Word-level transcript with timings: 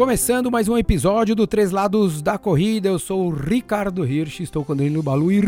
Começando 0.00 0.50
mais 0.50 0.66
um 0.66 0.78
episódio 0.78 1.34
do 1.34 1.46
Três 1.46 1.72
Lados 1.72 2.22
da 2.22 2.38
Corrida, 2.38 2.88
eu 2.88 2.98
sou 2.98 3.26
o 3.26 3.30
Ricardo 3.30 4.02
Hirsch, 4.02 4.40
estou 4.40 4.64
com 4.64 4.74
Danilo 4.74 5.02
Balu 5.02 5.30
e 5.30 5.42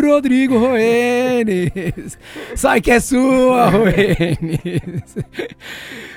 Rodrigo 0.00 0.56
Roenes. 0.58 2.18
Sai 2.56 2.80
que 2.80 2.90
é 2.90 2.98
sua, 2.98 3.68
Roenes. 3.68 5.14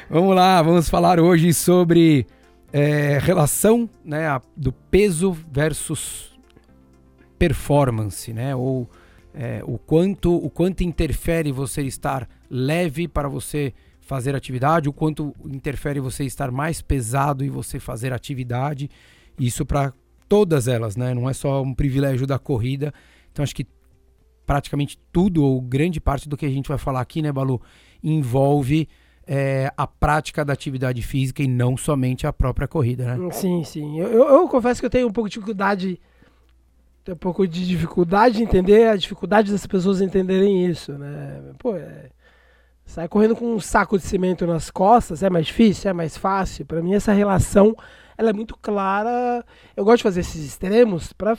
vamos 0.09 0.33
lá, 0.33 0.61
vamos 0.61 0.87
falar 0.89 1.19
hoje 1.19 1.53
sobre 1.53 2.25
é, 2.71 3.19
relação 3.21 3.89
né, 4.05 4.39
do 4.55 4.71
peso 4.71 5.35
versus 5.51 6.39
performance, 7.37 8.31
né? 8.31 8.55
Ou 8.55 8.89
é, 9.33 9.61
o 9.65 9.77
quanto 9.77 10.33
o 10.33 10.49
quanto 10.49 10.81
interfere 10.81 11.51
você 11.51 11.81
estar 11.81 12.25
leve 12.49 13.05
para 13.05 13.27
você 13.27 13.73
fazer 14.09 14.35
atividade, 14.35 14.89
o 14.89 14.93
quanto 14.93 15.35
interfere 15.45 15.99
você 15.99 16.23
estar 16.23 16.49
mais 16.49 16.81
pesado 16.81 17.45
e 17.45 17.49
você 17.49 17.79
fazer 17.79 18.11
atividade. 18.11 18.89
Isso 19.39 19.63
para 19.63 19.93
todas 20.27 20.67
elas, 20.67 20.95
né? 20.95 21.13
Não 21.13 21.29
é 21.29 21.33
só 21.33 21.61
um 21.61 21.75
privilégio 21.75 22.25
da 22.25 22.39
corrida. 22.39 22.91
Então 23.31 23.43
acho 23.43 23.55
que 23.55 23.67
praticamente 24.47 24.99
tudo 25.13 25.43
ou 25.45 25.61
grande 25.61 26.01
parte 26.01 26.27
do 26.27 26.35
que 26.35 26.47
a 26.47 26.49
gente 26.49 26.67
vai 26.67 26.79
falar 26.79 27.01
aqui, 27.01 27.21
né, 27.21 27.31
Balu, 27.31 27.61
envolve 28.03 28.89
é, 29.27 29.71
a 29.77 29.85
prática 29.85 30.43
da 30.43 30.53
atividade 30.53 31.03
física 31.03 31.43
e 31.43 31.47
não 31.47 31.77
somente 31.77 32.25
a 32.25 32.33
própria 32.33 32.67
corrida, 32.67 33.15
né? 33.15 33.31
Sim, 33.31 33.63
sim. 33.63 33.99
Eu, 33.99 34.07
eu, 34.07 34.27
eu 34.27 34.47
confesso 34.47 34.81
que 34.81 34.87
eu 34.87 34.89
tenho 34.89 35.07
um 35.07 35.13
pouco 35.13 35.29
de 35.29 35.35
dificuldade 35.35 36.01
um 37.07 37.15
pouco 37.15 37.47
de 37.47 37.67
dificuldade 37.67 38.37
de 38.37 38.43
entender 38.43 38.87
a 38.87 38.95
dificuldade 38.95 39.51
das 39.51 39.67
pessoas 39.67 40.01
entenderem 40.01 40.65
isso, 40.65 40.93
né? 40.93 41.41
Pô, 41.59 41.75
é, 41.75 42.09
sai 42.89 43.07
correndo 43.07 43.35
com 43.35 43.53
um 43.53 43.59
saco 43.59 43.97
de 43.99 44.03
cimento 44.03 44.47
nas 44.47 44.71
costas 44.71 45.21
é 45.21 45.29
mais 45.29 45.45
difícil, 45.45 45.91
é 45.91 45.93
mais 45.93 46.17
fácil. 46.17 46.65
Para 46.65 46.81
mim 46.81 46.95
essa 46.95 47.13
relação 47.13 47.75
ela 48.17 48.31
é 48.31 48.33
muito 48.33 48.57
clara. 48.57 49.45
Eu 49.77 49.85
gosto 49.85 49.97
de 49.97 50.03
fazer 50.03 50.19
esses 50.21 50.43
extremos 50.43 51.13
para 51.13 51.37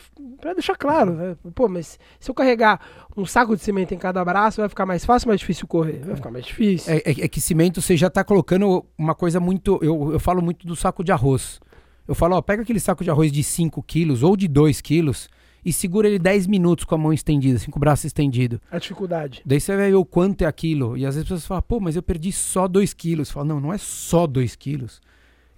deixar 0.54 0.76
claro, 0.76 1.12
né? 1.12 1.36
Pô, 1.54 1.68
mas 1.68 1.98
se 2.18 2.30
eu 2.30 2.34
carregar 2.34 2.80
um 3.16 3.26
saco 3.26 3.54
de 3.54 3.62
cimento 3.62 3.92
em 3.92 3.98
cada 3.98 4.24
braço, 4.24 4.62
vai 4.62 4.68
ficar 4.68 4.86
mais 4.86 5.04
fácil 5.04 5.26
ou 5.26 5.30
mais 5.30 5.40
difícil 5.40 5.66
correr? 5.66 6.00
Vai 6.04 6.16
ficar 6.16 6.30
mais 6.30 6.46
difícil. 6.46 6.90
É, 6.90 6.98
é, 6.98 7.24
é 7.24 7.28
que 7.28 7.40
cimento 7.40 7.82
você 7.82 7.96
já 7.96 8.06
está 8.06 8.24
colocando 8.24 8.86
uma 8.96 9.14
coisa 9.14 9.38
muito. 9.40 9.78
Eu, 9.82 10.12
eu 10.12 10.20
falo 10.20 10.40
muito 10.40 10.66
do 10.66 10.76
saco 10.76 11.04
de 11.04 11.12
arroz. 11.12 11.60
Eu 12.08 12.14
falo, 12.14 12.36
ó, 12.36 12.40
pega 12.40 12.62
aquele 12.62 12.80
saco 12.80 13.04
de 13.04 13.10
arroz 13.10 13.30
de 13.30 13.42
5 13.42 13.82
quilos 13.82 14.22
ou 14.22 14.36
de 14.36 14.48
2 14.48 14.80
quilos 14.80 15.28
e 15.64 15.72
segura 15.72 16.08
ele 16.08 16.18
10 16.18 16.46
minutos 16.46 16.84
com 16.84 16.94
a 16.94 16.98
mão 16.98 17.12
estendida, 17.12 17.56
assim, 17.56 17.70
com 17.70 17.78
o 17.78 17.80
braço 17.80 18.06
estendido. 18.06 18.60
A 18.70 18.78
dificuldade. 18.78 19.42
Daí 19.44 19.60
você 19.60 19.76
vai 19.76 19.90
ver 19.90 19.96
o 19.96 20.04
quanto 20.04 20.42
é 20.42 20.46
aquilo. 20.46 20.96
E 20.96 21.04
às 21.04 21.14
vezes 21.14 21.22
as 21.22 21.24
pessoas 21.24 21.46
falam, 21.46 21.64
pô, 21.66 21.80
mas 21.80 21.96
eu 21.96 22.02
perdi 22.02 22.32
só 22.32 22.66
2 22.66 22.94
quilos. 22.94 23.28
Você 23.28 23.34
fala, 23.34 23.46
não, 23.46 23.60
não 23.60 23.72
é 23.72 23.78
só 23.78 24.26
2 24.26 24.56
quilos. 24.56 25.00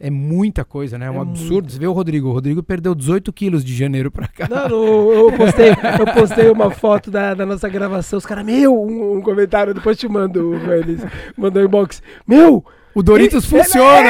É 0.04 0.10
muita 0.10 0.64
coisa, 0.64 0.98
né? 0.98 1.06
É 1.06 1.10
um 1.12 1.18
é 1.18 1.20
absurdo. 1.20 1.52
Muito. 1.52 1.72
Você 1.74 1.78
vê 1.78 1.86
o 1.86 1.92
Rodrigo. 1.92 2.28
O 2.28 2.32
Rodrigo 2.32 2.60
perdeu 2.60 2.92
18 2.92 3.32
quilos 3.32 3.64
de 3.64 3.72
janeiro 3.72 4.10
pra 4.10 4.26
cá. 4.26 4.48
Não, 4.50 5.12
eu, 5.12 5.32
postei, 5.36 5.70
eu 5.70 6.12
postei 6.12 6.50
uma 6.50 6.72
foto 6.72 7.08
da, 7.08 7.34
da 7.34 7.46
nossa 7.46 7.68
gravação. 7.68 8.18
Os 8.18 8.26
caras, 8.26 8.44
meu, 8.44 8.76
um, 8.76 9.18
um, 9.18 9.20
comentário, 9.20 9.72
depois 9.72 9.96
te 9.96 10.08
mando, 10.08 10.56
eles 10.72 11.00
mandou 11.36 11.62
inbox. 11.62 12.02
Meu, 12.26 12.64
o 12.94 13.02
Doritos 13.02 13.44
funciona! 13.44 14.08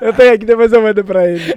É, 0.00 0.08
eu 0.08 0.12
tenho 0.12 0.34
aqui, 0.34 0.44
depois 0.44 0.72
eu 0.72 0.82
mando 0.82 1.04
pra 1.04 1.28
ele. 1.28 1.54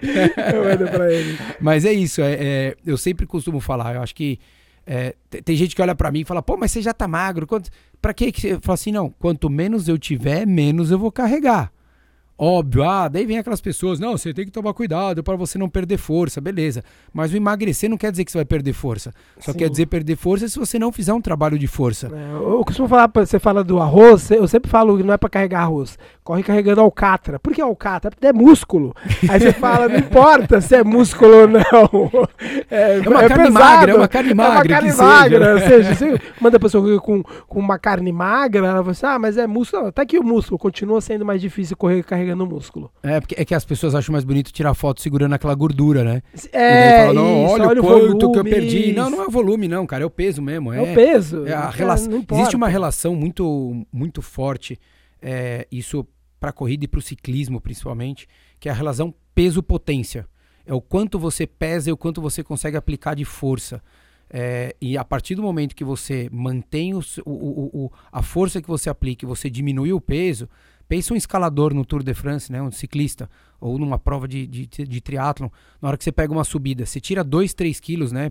Eu 0.54 0.64
mando 0.64 0.88
pra 0.90 1.12
ele. 1.12 1.38
Mas 1.60 1.86
é 1.86 1.94
isso, 1.94 2.22
é, 2.22 2.34
é 2.34 2.76
eu 2.86 2.98
sempre 2.98 3.26
costumo 3.26 3.60
falar, 3.60 3.96
eu 3.96 4.02
acho 4.02 4.16
que 4.16 4.40
é, 4.86 5.16
tem 5.44 5.56
gente 5.56 5.76
que 5.76 5.82
olha 5.82 5.96
para 5.96 6.12
mim 6.12 6.22
e 6.22 6.26
fala, 6.26 6.42
pô, 6.42 6.58
mas 6.58 6.72
você 6.72 6.82
já 6.82 6.94
tá 6.94 7.08
magro, 7.08 7.46
quanto, 7.46 7.70
pra 8.02 8.14
que 8.14 8.32
que 8.32 8.42
você... 8.42 8.54
Eu 8.54 8.60
falo 8.62 8.74
assim, 8.74 8.92
não, 8.92 9.10
quanto 9.10 9.50
menos 9.50 9.88
eu 9.88 9.98
tiver, 9.98 10.46
menos 10.46 10.92
eu 10.92 10.98
vou 10.98 11.12
carregar. 11.12 11.72
Óbvio, 12.44 12.84
ah, 12.84 13.08
daí 13.08 13.24
vem 13.24 13.38
aquelas 13.38 13.62
pessoas, 13.62 14.00
não, 14.00 14.18
você 14.18 14.34
tem 14.34 14.46
que 14.46 14.52
tomar 14.52 14.74
cuidado 14.74 15.22
para 15.22 15.36
você 15.36 15.60
não 15.60 15.70
perder 15.70 15.98
força, 15.98 16.42
beleza. 16.42 16.84
Mas 17.14 17.32
o 17.32 17.38
emagrecer 17.38 17.88
não 17.88 17.98
quer 17.98 18.10
dizer 18.10 18.26
que 18.26 18.32
você 18.32 18.40
vai 18.40 18.46
perder 18.46 18.74
força. 18.74 19.14
Só 19.38 19.52
Sim. 19.52 19.60
quer 19.60 19.70
dizer 19.70 19.86
perder 19.86 20.16
força 20.16 20.48
se 20.48 20.58
você 20.58 20.80
não 20.80 20.92
fizer 20.92 21.14
um 21.14 21.22
trabalho 21.22 21.60
de 21.60 21.68
força. 21.68 22.08
É, 22.12 22.34
eu 22.34 22.64
costumo 22.66 22.88
falar, 22.88 23.12
você 23.14 23.38
fala 23.38 23.64
do 23.64 23.80
arroz, 23.80 24.32
eu 24.32 24.48
sempre 24.48 24.72
falo 24.72 24.98
que 24.98 25.04
não 25.04 25.14
é 25.14 25.18
para 25.18 25.30
carregar 25.30 25.62
arroz. 25.62 26.00
Corre 26.24 26.42
carregando 26.42 26.82
alcatra. 26.82 27.40
Por 27.40 27.54
que 27.54 27.62
alcatra? 27.62 28.10
Porque 28.10 28.26
é 28.26 28.34
músculo. 28.34 28.96
Aí 29.30 29.40
você 29.40 29.54
fala, 29.54 29.88
não 29.88 30.00
importa 30.00 30.62
se 30.62 30.76
é 30.76 30.84
músculo 30.84 31.42
ou 31.42 31.48
não. 31.48 32.12
É, 32.72 32.98
é 32.98 33.00
uma 33.02 33.24
é 33.24 33.28
carne 33.28 33.46
pesado. 33.46 33.66
magra, 33.66 33.92
é 33.92 33.96
uma 33.96 34.08
carne 34.08 34.34
magra. 34.34 34.54
É 34.54 34.58
uma 34.58 34.66
carne 34.66 34.94
magra. 34.94 35.60
Seja. 35.60 35.64
ou 35.64 35.70
seja, 35.70 35.96
você 35.96 36.22
manda 36.40 36.58
a 36.58 36.60
pessoa 36.60 37.02
com, 37.02 37.22
com 37.22 37.60
uma 37.60 37.78
carne 37.78 38.12
magra, 38.12 38.66
ela 38.66 38.80
fala 38.80 38.92
assim, 38.92 39.06
ah, 39.06 39.20
mas 39.20 39.38
é 39.38 39.46
músculo. 39.46 39.84
Não, 39.84 39.92
tá 39.92 40.02
aqui 40.02 40.18
o 40.18 40.24
músculo, 40.24 40.58
continua 40.58 41.02
sendo 41.02 41.26
mais 41.26 41.42
difícil 41.42 41.76
correr 41.76 42.02
carregando 42.04 42.31
no 42.36 42.46
músculo. 42.46 42.92
É, 43.04 43.20
porque 43.20 43.36
é 43.38 43.46
que 43.46 43.56
as 43.56 43.66
pessoas 43.66 43.96
acham 43.96 44.14
mais 44.14 44.24
bonito 44.24 44.52
tirar 44.52 44.74
foto 44.74 45.02
segurando 45.02 45.34
aquela 45.34 45.56
gordura, 45.56 46.04
né? 46.04 46.22
É, 46.52 47.02
fala, 47.02 47.14
não, 47.14 47.46
isso, 47.46 47.54
olha, 47.54 47.68
olha, 47.68 47.82
o 47.82 47.84
quanto 47.84 48.00
volume, 48.00 48.34
que 48.34 48.40
eu 48.40 48.44
perdi. 48.44 48.94
Não, 48.94 49.10
não 49.10 49.24
é 49.24 49.28
o 49.28 49.32
volume, 49.32 49.68
não, 49.68 49.86
cara, 49.86 50.04
é 50.04 50.06
o 50.06 50.10
peso 50.10 50.42
mesmo. 50.42 50.74
É, 50.74 50.78
é 50.78 50.92
o 50.92 50.96
peso. 50.96 51.46
É 51.46 51.54
a 51.54 51.70
relação. 51.70 52.26
Existe 52.32 52.56
uma 52.56 52.68
relação 52.68 53.16
muito, 53.16 53.86
muito 53.92 54.22
forte, 54.22 54.80
é, 55.22 55.68
isso 55.72 56.06
para 56.40 56.52
corrida 56.52 56.86
e 56.86 56.88
para 56.88 56.98
o 56.98 57.02
ciclismo 57.02 57.62
principalmente, 57.62 58.28
que 58.60 58.68
é 58.68 58.72
a 58.72 58.76
relação 58.76 59.14
peso-potência. 59.36 60.28
É 60.66 60.74
o 60.74 60.82
quanto 60.82 61.20
você 61.20 61.46
pesa 61.46 61.90
e 61.90 61.94
o 61.94 61.98
quanto 61.98 62.22
você 62.22 62.44
consegue 62.44 62.78
aplicar 62.78 63.16
de 63.16 63.26
força. 63.26 63.82
É, 64.34 64.74
e 64.80 64.98
a 64.98 65.04
partir 65.04 65.36
do 65.36 65.42
momento 65.42 65.76
que 65.76 65.84
você 65.84 66.30
mantém 66.32 66.94
o, 66.94 67.02
o, 67.26 67.86
o, 67.86 67.92
a 68.12 68.24
força 68.24 68.62
que 68.62 68.68
você 68.68 68.90
aplica 68.90 69.26
e 69.26 69.28
você 69.28 69.50
diminui 69.50 69.92
o 69.92 70.00
peso, 70.00 70.48
Pensa 70.92 71.14
um 71.14 71.16
escalador 71.16 71.74
no 71.74 71.86
Tour 71.86 72.04
de 72.04 72.14
France, 72.14 72.52
né, 72.52 72.62
um 72.62 72.70
ciclista, 72.70 73.30
ou 73.62 73.80
numa 73.80 73.98
prova 73.98 74.28
de, 74.28 74.46
de, 74.46 74.68
de 74.68 75.00
triatlon, 75.00 75.48
na 75.82 75.88
hora 75.88 75.98
que 75.98 76.04
você 76.04 76.12
pega 76.12 76.34
uma 76.34 76.44
subida, 76.44 76.86
você 76.86 77.00
tira 77.00 77.24
2, 77.24 77.54
3 77.54 77.80
quilos 77.80 78.12
né, 78.12 78.30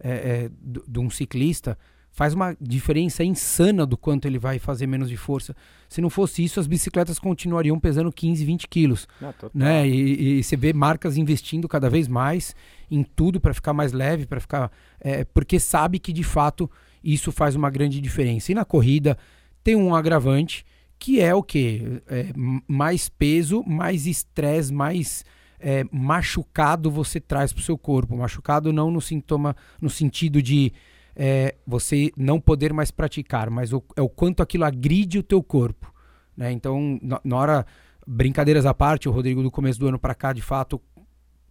é, 0.00 0.10
é, 0.10 0.50
de 0.88 0.98
um 0.98 1.10
ciclista, 1.10 1.76
faz 2.10 2.32
uma 2.32 2.56
diferença 2.58 3.22
insana 3.22 3.84
do 3.84 3.94
quanto 3.94 4.24
ele 4.24 4.38
vai 4.38 4.58
fazer 4.58 4.86
menos 4.86 5.10
de 5.10 5.18
força. 5.18 5.54
Se 5.86 6.00
não 6.00 6.08
fosse 6.08 6.42
isso, 6.42 6.58
as 6.58 6.66
bicicletas 6.66 7.18
continuariam 7.18 7.78
pesando 7.78 8.10
15, 8.10 8.42
20 8.42 8.68
quilos. 8.68 9.06
Né? 9.52 9.86
E, 9.86 10.38
e, 10.38 10.42
você 10.42 10.56
vê 10.56 10.72
marcas 10.72 11.18
investindo 11.18 11.68
cada 11.68 11.90
vez 11.90 12.08
mais 12.08 12.56
em 12.90 13.02
tudo 13.02 13.38
para 13.38 13.52
ficar 13.52 13.74
mais 13.74 13.92
leve, 13.92 14.24
para 14.24 14.40
ficar. 14.40 14.72
É, 14.98 15.24
porque 15.24 15.60
sabe 15.60 15.98
que 15.98 16.14
de 16.14 16.24
fato 16.24 16.70
isso 17.04 17.30
faz 17.30 17.54
uma 17.54 17.68
grande 17.68 18.00
diferença. 18.00 18.50
E 18.50 18.54
na 18.54 18.64
corrida 18.64 19.18
tem 19.62 19.76
um 19.76 19.94
agravante 19.94 20.64
que 20.98 21.20
é 21.20 21.34
o 21.34 21.42
que? 21.42 22.02
É, 22.08 22.26
mais 22.66 23.08
peso, 23.08 23.62
mais 23.66 24.06
estresse, 24.06 24.72
mais 24.72 25.24
é, 25.60 25.84
machucado 25.90 26.90
você 26.90 27.20
traz 27.20 27.52
para 27.52 27.60
o 27.60 27.64
seu 27.64 27.78
corpo. 27.78 28.16
Machucado 28.16 28.72
não 28.72 28.90
no 28.90 29.00
sintoma, 29.00 29.54
no 29.80 29.88
sentido 29.88 30.42
de 30.42 30.72
é, 31.14 31.54
você 31.66 32.10
não 32.16 32.40
poder 32.40 32.72
mais 32.72 32.90
praticar, 32.90 33.50
mas 33.50 33.72
o, 33.72 33.82
é 33.96 34.02
o 34.02 34.08
quanto 34.08 34.42
aquilo 34.42 34.64
agride 34.64 35.18
o 35.18 35.22
teu 35.22 35.42
corpo. 35.42 35.92
Né? 36.36 36.52
Então, 36.52 36.98
na, 37.02 37.20
na 37.24 37.36
hora, 37.36 37.66
brincadeiras 38.06 38.66
à 38.66 38.74
parte, 38.74 39.08
o 39.08 39.12
Rodrigo 39.12 39.42
do 39.42 39.50
começo 39.50 39.78
do 39.78 39.88
ano 39.88 39.98
para 39.98 40.14
cá, 40.14 40.32
de 40.32 40.42
fato, 40.42 40.80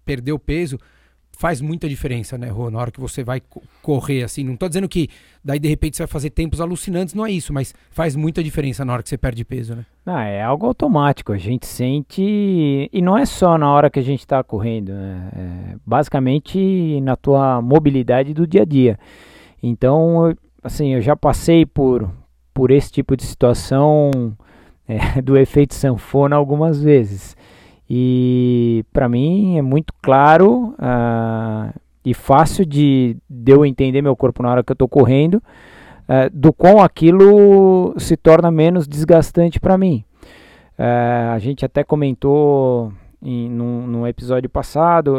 perdeu 0.05 0.39
peso 0.39 0.77
faz 1.37 1.61
muita 1.61 1.87
diferença, 1.87 2.37
né, 2.37 2.49
Rô? 2.49 2.71
Na 2.71 2.79
hora 2.79 2.91
que 2.91 2.99
você 2.99 3.23
vai 3.23 3.41
correr, 3.81 4.23
assim. 4.23 4.43
Não 4.43 4.57
tô 4.57 4.67
dizendo 4.67 4.89
que 4.89 5.07
daí 5.43 5.59
de 5.59 5.69
repente 5.69 5.95
você 5.95 6.03
vai 6.03 6.07
fazer 6.07 6.31
tempos 6.31 6.59
alucinantes, 6.59 7.13
não 7.13 7.25
é 7.25 7.31
isso, 7.31 7.53
mas 7.53 7.75
faz 7.91 8.15
muita 8.15 8.43
diferença 8.43 8.83
na 8.83 8.93
hora 8.93 9.03
que 9.03 9.09
você 9.09 9.17
perde 9.17 9.45
peso, 9.45 9.75
né? 9.75 9.85
Não, 10.03 10.17
é 10.17 10.41
algo 10.41 10.65
automático. 10.65 11.31
A 11.31 11.37
gente 11.37 11.67
sente. 11.67 12.89
E 12.91 13.01
não 13.01 13.15
é 13.15 13.25
só 13.25 13.57
na 13.57 13.71
hora 13.71 13.89
que 13.89 13.99
a 13.99 14.03
gente 14.03 14.21
está 14.21 14.43
correndo, 14.43 14.91
né? 14.91 15.29
É 15.35 15.75
basicamente 15.85 16.99
na 17.01 17.15
tua 17.15 17.61
mobilidade 17.61 18.33
do 18.33 18.47
dia 18.47 18.63
a 18.63 18.65
dia. 18.65 18.99
Então, 19.61 20.35
assim, 20.63 20.95
eu 20.95 21.01
já 21.01 21.15
passei 21.15 21.65
por, 21.65 22.09
por 22.51 22.71
esse 22.71 22.91
tipo 22.91 23.15
de 23.15 23.23
situação 23.23 24.35
é, 24.87 25.21
do 25.21 25.37
efeito 25.37 25.75
sanfona 25.75 26.35
algumas 26.35 26.81
vezes. 26.81 27.37
E 27.89 28.83
para 28.91 29.07
mim 29.07 29.57
é 29.57 29.61
muito 29.61 29.93
claro 30.01 30.73
uh, 30.73 31.73
e 32.03 32.13
fácil 32.13 32.65
de, 32.65 33.15
de 33.29 33.51
eu 33.51 33.65
entender 33.65 34.01
meu 34.01 34.15
corpo 34.15 34.43
na 34.43 34.51
hora 34.51 34.63
que 34.63 34.71
eu 34.71 34.75
estou 34.75 34.89
correndo, 34.89 35.35
uh, 35.35 36.29
do 36.33 36.51
qual 36.51 36.81
aquilo 36.81 37.93
se 37.97 38.17
torna 38.17 38.51
menos 38.51 38.87
desgastante 38.87 39.59
para 39.59 39.77
mim. 39.77 40.03
Uh, 40.77 41.31
a 41.33 41.39
gente 41.39 41.65
até 41.65 41.83
comentou 41.83 42.91
em, 43.21 43.49
num, 43.49 43.87
num 43.87 44.07
episódio 44.07 44.49
passado, 44.49 45.15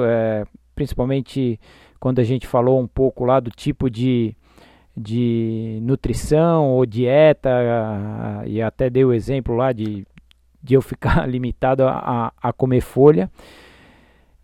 principalmente 0.74 1.58
quando 1.98 2.20
a 2.20 2.24
gente 2.24 2.46
falou 2.46 2.78
um 2.78 2.86
pouco 2.86 3.24
lá 3.24 3.40
do 3.40 3.50
tipo 3.50 3.90
de, 3.90 4.36
de 4.96 5.80
nutrição 5.82 6.68
ou 6.68 6.86
dieta, 6.86 7.50
e 8.46 8.62
até 8.62 8.88
dei 8.88 9.04
o 9.04 9.12
exemplo 9.12 9.56
lá 9.56 9.72
de 9.72 10.06
de 10.62 10.74
eu 10.74 10.82
ficar 10.82 11.26
limitado 11.28 11.84
a, 11.86 12.32
a 12.40 12.52
comer 12.52 12.80
folha. 12.80 13.30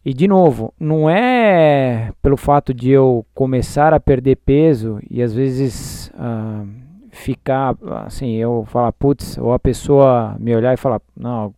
E 0.04 0.12
de 0.12 0.28
novo, 0.28 0.74
não 0.78 1.08
é 1.08 2.12
pelo 2.20 2.36
fato 2.36 2.74
de 2.74 2.90
eu 2.90 3.24
começar 3.34 3.94
a 3.94 4.00
perder 4.00 4.36
peso 4.36 5.00
e 5.10 5.22
às 5.22 5.32
vezes 5.32 6.12
uh, 6.14 6.68
ficar 7.10 7.74
assim, 8.04 8.32
eu 8.32 8.66
falar, 8.66 8.92
putz, 8.92 9.38
ou 9.38 9.54
a 9.54 9.58
pessoa 9.58 10.36
me 10.38 10.54
olhar 10.54 10.74
e 10.74 10.76
falar, 10.76 11.00
não, 11.16 11.54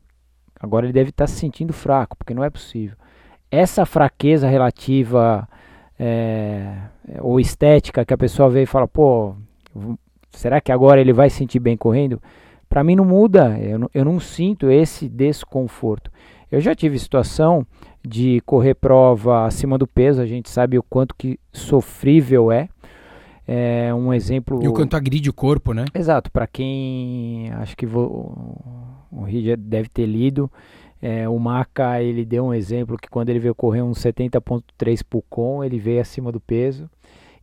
agora 0.61 0.87
ele 0.87 0.93
deve 0.93 1.11
estar 1.11 1.25
tá 1.25 1.29
se 1.29 1.37
sentindo 1.37 1.73
fraco, 1.73 2.17
porque 2.17 2.35
não 2.35 2.45
é 2.45 2.51
possível. 2.51 2.97
Essa 3.51 3.85
fraqueza 3.85 4.49
relativa 4.49 5.49
é, 5.99 6.73
ou 7.21 7.41
estética 7.41 8.05
que 8.05 8.15
a 8.15 8.19
pessoa 8.19 8.49
vê 8.49 8.63
e 8.63 8.67
fala, 8.67 8.87
pô, 8.87 9.35
será 10.31 10.61
que 10.61 10.71
agora 10.71 11.01
ele 11.01 11.13
vai 11.13 11.31
se 11.31 11.39
sentir 11.39 11.59
bem 11.59 11.77
correndo? 11.77 12.23
Para 12.69 12.85
mim 12.85 12.97
não 12.97 13.05
muda, 13.05 13.59
eu 13.59 13.79
não, 13.79 13.91
eu 13.95 14.05
não 14.05 14.21
sinto 14.21 14.71
esse 14.71 15.09
desconforto. 15.09 16.11
Eu 16.51 16.61
já 16.61 16.75
tive 16.75 16.99
situação 16.99 17.67
de 18.07 18.41
correr 18.47 18.75
prova 18.75 19.47
acima 19.47 19.77
do 19.77 19.87
peso, 19.87 20.21
a 20.21 20.27
gente 20.27 20.49
sabe 20.49 20.79
o 20.79 20.83
quanto 20.83 21.15
que 21.17 21.39
sofrível 21.53 22.53
é. 22.53 22.69
É 23.49 23.95
um 23.95 24.13
exemplo. 24.13 24.61
E 24.61 24.67
o 24.67 24.73
quanto 24.73 24.97
agride 24.97 25.31
o 25.31 25.33
corpo, 25.33 25.73
né? 25.73 25.85
Exato. 25.95 26.33
Para 26.33 26.49
quem 26.49 27.49
acho 27.53 27.77
que 27.77 27.87
vou, 27.87 28.59
o 29.11 29.23
Rio 29.23 29.57
deve 29.57 29.89
ter 29.89 30.05
lido, 30.05 30.51
é, 31.01 31.29
o 31.29 31.39
Maca 31.39 32.03
ele 32.03 32.25
deu 32.25 32.47
um 32.47 32.55
exemplo 32.55 32.97
que 32.97 33.09
quando 33.09 33.29
ele 33.29 33.39
veio 33.39 33.55
correr 33.55 33.83
um 33.83 33.93
70.3 33.93 35.01
Pucon, 35.09 35.63
ele 35.63 35.79
veio 35.79 36.01
acima 36.01 36.33
do 36.33 36.41
peso. 36.41 36.91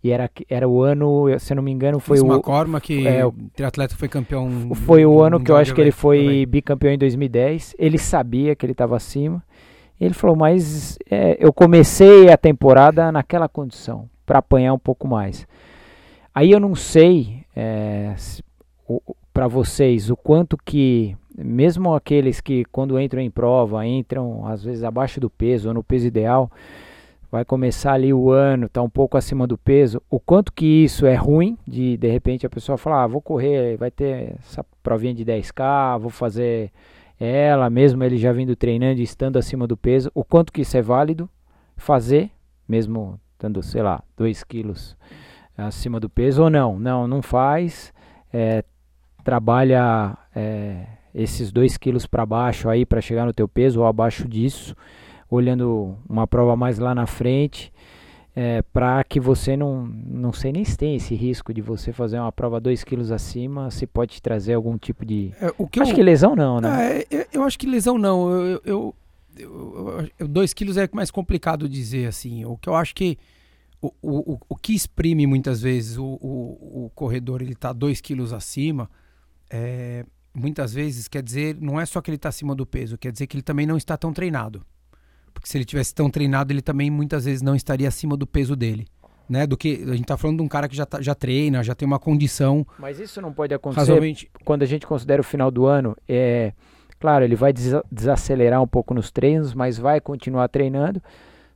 E 0.04 0.12
era, 0.12 0.30
era 0.50 0.68
o 0.68 0.82
ano, 0.82 1.28
se 1.40 1.54
eu 1.54 1.56
não 1.56 1.64
me 1.64 1.72
engano, 1.72 1.98
foi 1.98 2.18
Esse 2.18 2.26
o. 2.26 2.28
Macorma, 2.28 2.82
que 2.82 3.08
é, 3.08 3.26
o 3.26 3.32
triatleta 3.56 3.96
foi 3.96 4.10
campeão. 4.10 4.76
Foi 4.76 5.06
o 5.06 5.22
ano 5.22 5.40
que 5.40 5.50
eu 5.50 5.56
acho 5.56 5.74
que 5.74 5.80
ele 5.80 5.92
foi 5.92 6.20
também. 6.20 6.48
bicampeão 6.48 6.94
em 6.94 6.98
2010. 6.98 7.76
Ele 7.80 7.98
sabia 7.98 8.54
que 8.54 8.66
ele 8.66 8.74
estava 8.74 8.98
acima. 8.98 9.42
Ele 10.02 10.14
falou, 10.14 10.36
mas 10.36 10.98
é, 11.10 11.38
eu 11.40 11.54
comecei 11.54 12.30
a 12.30 12.36
temporada 12.36 13.12
naquela 13.14 13.48
condição, 13.48 14.10
para 14.26 14.40
apanhar 14.40 14.74
um 14.74 14.80
pouco 14.80 15.08
mais. 15.08 15.48
Aí 16.36 16.52
eu 16.52 16.60
não 16.60 16.76
sei 16.76 17.46
é, 17.56 18.14
para 19.34 19.48
vocês 19.48 20.10
o 20.10 20.18
quanto 20.18 20.58
que, 20.58 21.16
mesmo 21.38 21.94
aqueles 21.94 22.42
que 22.42 22.66
quando 22.66 23.00
entram 23.00 23.22
em 23.22 23.32
prova, 23.32 23.86
entram 23.86 24.46
às 24.46 24.64
vezes 24.64 24.84
abaixo 24.84 25.22
do 25.22 25.30
peso 25.30 25.70
ou 25.70 25.74
no 25.74 25.84
peso 25.84 26.08
ideal, 26.08 26.52
vai 27.34 27.44
começar 27.44 27.94
ali 27.94 28.14
o 28.14 28.30
ano, 28.30 28.70
tá 28.70 28.80
um 28.84 28.90
pouco 28.90 29.18
acima 29.18 29.48
do 29.48 29.58
peso, 29.58 30.00
o 30.08 30.20
quanto 30.20 30.54
que 30.54 30.84
isso 30.84 31.08
é 31.08 31.16
ruim 31.16 31.58
de 31.68 31.98
de 31.98 32.08
repente 32.08 32.46
a 32.46 32.50
pessoa 32.50 32.78
falar, 32.78 33.02
ah, 33.02 33.08
vou 33.08 33.20
correr, 33.20 33.76
vai 33.76 33.90
ter 33.90 34.36
essa 34.38 34.64
provinha 34.84 35.16
de 35.16 35.26
10k, 35.26 35.98
vou 36.00 36.12
fazer 36.12 36.72
ela, 37.20 37.72
mesmo 37.72 38.04
ele 38.04 38.18
já 38.20 38.32
vindo 38.32 38.56
treinando 38.56 39.00
e 39.00 39.04
estando 39.04 39.40
acima 39.40 39.66
do 39.66 39.76
peso, 39.76 40.12
o 40.14 40.24
quanto 40.24 40.54
que 40.54 40.62
isso 40.62 40.78
é 40.78 40.82
válido 40.84 41.28
fazer, 41.76 42.30
mesmo 42.70 43.20
estando, 43.32 43.64
sei 43.64 43.82
lá, 43.82 44.04
2 44.16 44.44
quilos 44.44 44.96
acima 45.58 46.00
do 46.00 46.12
peso 46.12 46.44
ou 46.44 46.52
não. 46.52 46.78
Não, 46.78 47.08
não 47.08 47.24
faz. 47.24 47.92
É, 48.32 48.64
trabalha 49.24 50.16
é, 50.36 50.86
esses 51.16 51.52
2 51.52 51.78
quilos 51.78 52.06
para 52.06 52.28
baixo 52.28 52.70
aí 52.70 52.86
para 52.86 53.02
chegar 53.02 53.26
no 53.26 53.34
teu 53.34 53.48
peso 53.48 53.80
ou 53.80 53.88
abaixo 53.88 54.28
disso, 54.28 54.76
olhando 55.36 55.98
uma 56.08 56.28
prova 56.28 56.56
mais 56.56 56.80
lá 56.80 56.94
na 56.94 57.06
frente. 57.06 57.72
É, 58.36 58.64
para 58.64 59.04
que 59.04 59.20
você 59.20 59.56
não, 59.56 59.86
não 59.86 60.34
sei 60.34 60.52
nem 60.52 60.66
se 60.66 60.76
tem 60.76 60.96
esse 60.96 61.14
risco 61.14 61.54
de 61.54 61.62
você 61.62 61.94
fazer 61.94 62.18
uma 62.18 62.32
prova 62.32 62.60
2 62.60 62.84
quilos 62.84 63.12
acima, 63.12 63.70
se 63.70 63.86
pode 63.86 64.20
trazer 64.20 64.56
algum 64.56 64.76
tipo 64.76 65.06
de. 65.06 65.32
É, 65.40 65.54
o 65.56 65.68
que 65.68 65.80
acho 65.80 65.92
eu, 65.92 65.96
que 65.96 66.02
lesão 66.02 66.36
não, 66.36 66.60
né? 66.60 67.04
É, 67.12 67.28
eu 67.32 67.44
acho 67.44 67.60
que 67.60 67.68
lesão 67.68 67.96
não. 67.96 68.32
Eu, 68.32 68.62
eu, 68.66 68.96
eu, 70.18 70.28
2 70.28 70.52
quilos 70.54 70.78
é 70.78 70.90
mais 70.92 71.12
complicado 71.12 71.70
dizer 71.70 72.08
assim. 72.08 72.44
O 72.44 72.58
que 72.58 72.68
eu 72.68 72.74
acho 72.74 72.96
que 72.96 73.20
o, 73.80 73.94
o, 74.02 74.40
o 74.50 74.56
que 74.56 74.74
exprime 74.74 75.28
muitas 75.28 75.62
vezes 75.62 75.98
o, 75.98 76.04
o, 76.04 76.86
o 76.86 76.92
corredor 76.96 77.42
ele 77.42 77.54
está 77.54 77.74
2 77.74 78.02
quilos 78.02 78.34
acima, 78.34 78.90
é, 79.50 80.06
muitas 80.34 80.74
vezes 80.74 81.08
quer 81.08 81.22
dizer, 81.22 81.58
não 81.60 81.80
é 81.80 81.86
só 81.86 82.02
que 82.02 82.10
ele 82.10 82.16
está 82.16 82.30
acima 82.30 82.56
do 82.56 82.66
peso, 82.66 82.98
quer 82.98 83.12
dizer 83.12 83.28
que 83.28 83.36
ele 83.36 83.44
também 83.44 83.68
não 83.68 83.78
está 83.78 83.98
tão 83.98 84.14
treinado. 84.14 84.66
Porque 85.44 85.50
se 85.50 85.58
ele 85.58 85.66
tivesse 85.66 85.94
tão 85.94 86.10
treinado, 86.10 86.54
ele 86.54 86.62
também 86.62 86.90
muitas 86.90 87.26
vezes 87.26 87.42
não 87.42 87.54
estaria 87.54 87.86
acima 87.86 88.16
do 88.16 88.26
peso 88.26 88.56
dele. 88.56 88.88
Né, 89.30 89.48
do 89.48 89.56
que 89.56 89.84
a 89.84 89.92
gente 89.92 90.02
está 90.02 90.18
falando 90.18 90.38
de 90.38 90.44
um 90.44 90.50
cara 90.50 90.68
que 90.68 90.76
já, 90.76 90.86
tá, 90.86 91.02
já 91.02 91.16
treina, 91.16 91.64
já 91.64 91.74
tem 91.74 91.86
uma 91.86 91.98
condição. 91.98 92.68
Mas 92.78 93.00
isso 93.00 93.22
não 93.22 93.32
pode 93.32 93.54
acontecer 93.54 93.80
razoavelmente... 93.80 94.30
quando 94.44 94.64
a 94.64 94.66
gente 94.66 94.86
considera 94.86 95.22
o 95.22 95.24
final 95.24 95.50
do 95.50 95.66
ano. 95.66 95.96
É, 96.08 96.52
claro, 97.00 97.24
ele 97.24 97.36
vai 97.36 97.54
desacelerar 97.90 98.62
um 98.62 98.68
pouco 98.68 98.94
nos 98.94 99.12
treinos, 99.12 99.54
mas 99.54 99.78
vai 99.78 100.02
continuar 100.02 100.50
treinando. 100.50 101.02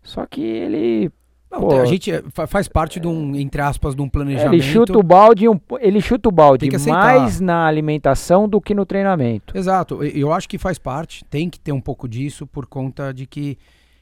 Só 0.01 0.25
que 0.25 0.41
ele 0.41 1.11
não, 1.51 1.59
Pô, 1.59 1.79
a 1.79 1.85
gente 1.85 2.11
eh, 2.11 2.23
faz 2.47 2.67
parte 2.67 2.99
de 2.99 3.07
um, 3.07 3.35
entre 3.35 3.61
aspas, 3.61 3.95
de 3.95 4.01
um 4.01 4.09
planejamento. 4.09 4.53
Ele 4.53 4.63
chuta 4.63 4.97
o 4.97 5.03
balde, 5.03 5.47
um, 5.47 5.59
ele 5.79 6.01
chuta 6.01 6.29
o 6.29 6.31
balde 6.31 6.69
mais 6.89 7.39
na 7.39 7.65
alimentação 7.65 8.47
do 8.47 8.59
que 8.59 8.73
no 8.73 8.85
treinamento. 8.85 9.57
Exato, 9.57 10.03
eu 10.03 10.31
acho 10.33 10.47
que 10.47 10.57
faz 10.57 10.77
parte, 10.77 11.23
tem 11.25 11.49
que 11.49 11.59
ter 11.59 11.73
um 11.73 11.81
pouco 11.81 12.07
disso 12.07 12.47
por 12.47 12.65
conta 12.65 13.13
de 13.13 13.25
que 13.25 13.57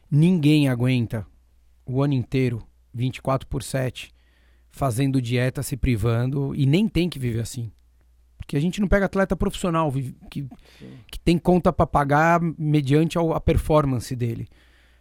ninguém 0.10 0.68
aguenta 0.68 1.26
o 1.86 2.02
ano 2.02 2.14
inteiro, 2.14 2.66
24 2.94 3.48
por 3.48 3.62
7, 3.62 4.12
fazendo 4.70 5.22
dieta, 5.22 5.64
se 5.64 5.78
privando 5.78 6.54
e 6.56 6.66
nem 6.66 6.88
tem 6.88 7.10
que 7.10 7.20
viver 7.20 7.42
assim. 7.42 7.72
Porque 8.38 8.58
a 8.58 8.60
gente 8.60 8.80
não 8.80 8.88
pega 8.88 9.06
atleta 9.06 9.36
profissional 9.36 9.92
que, 10.30 10.48
que 11.10 11.20
tem 11.20 11.38
conta 11.38 11.74
para 11.74 11.88
pagar 11.88 12.40
mediante 12.58 13.18
a 13.18 13.40
performance 13.40 14.16
dele. 14.16 14.48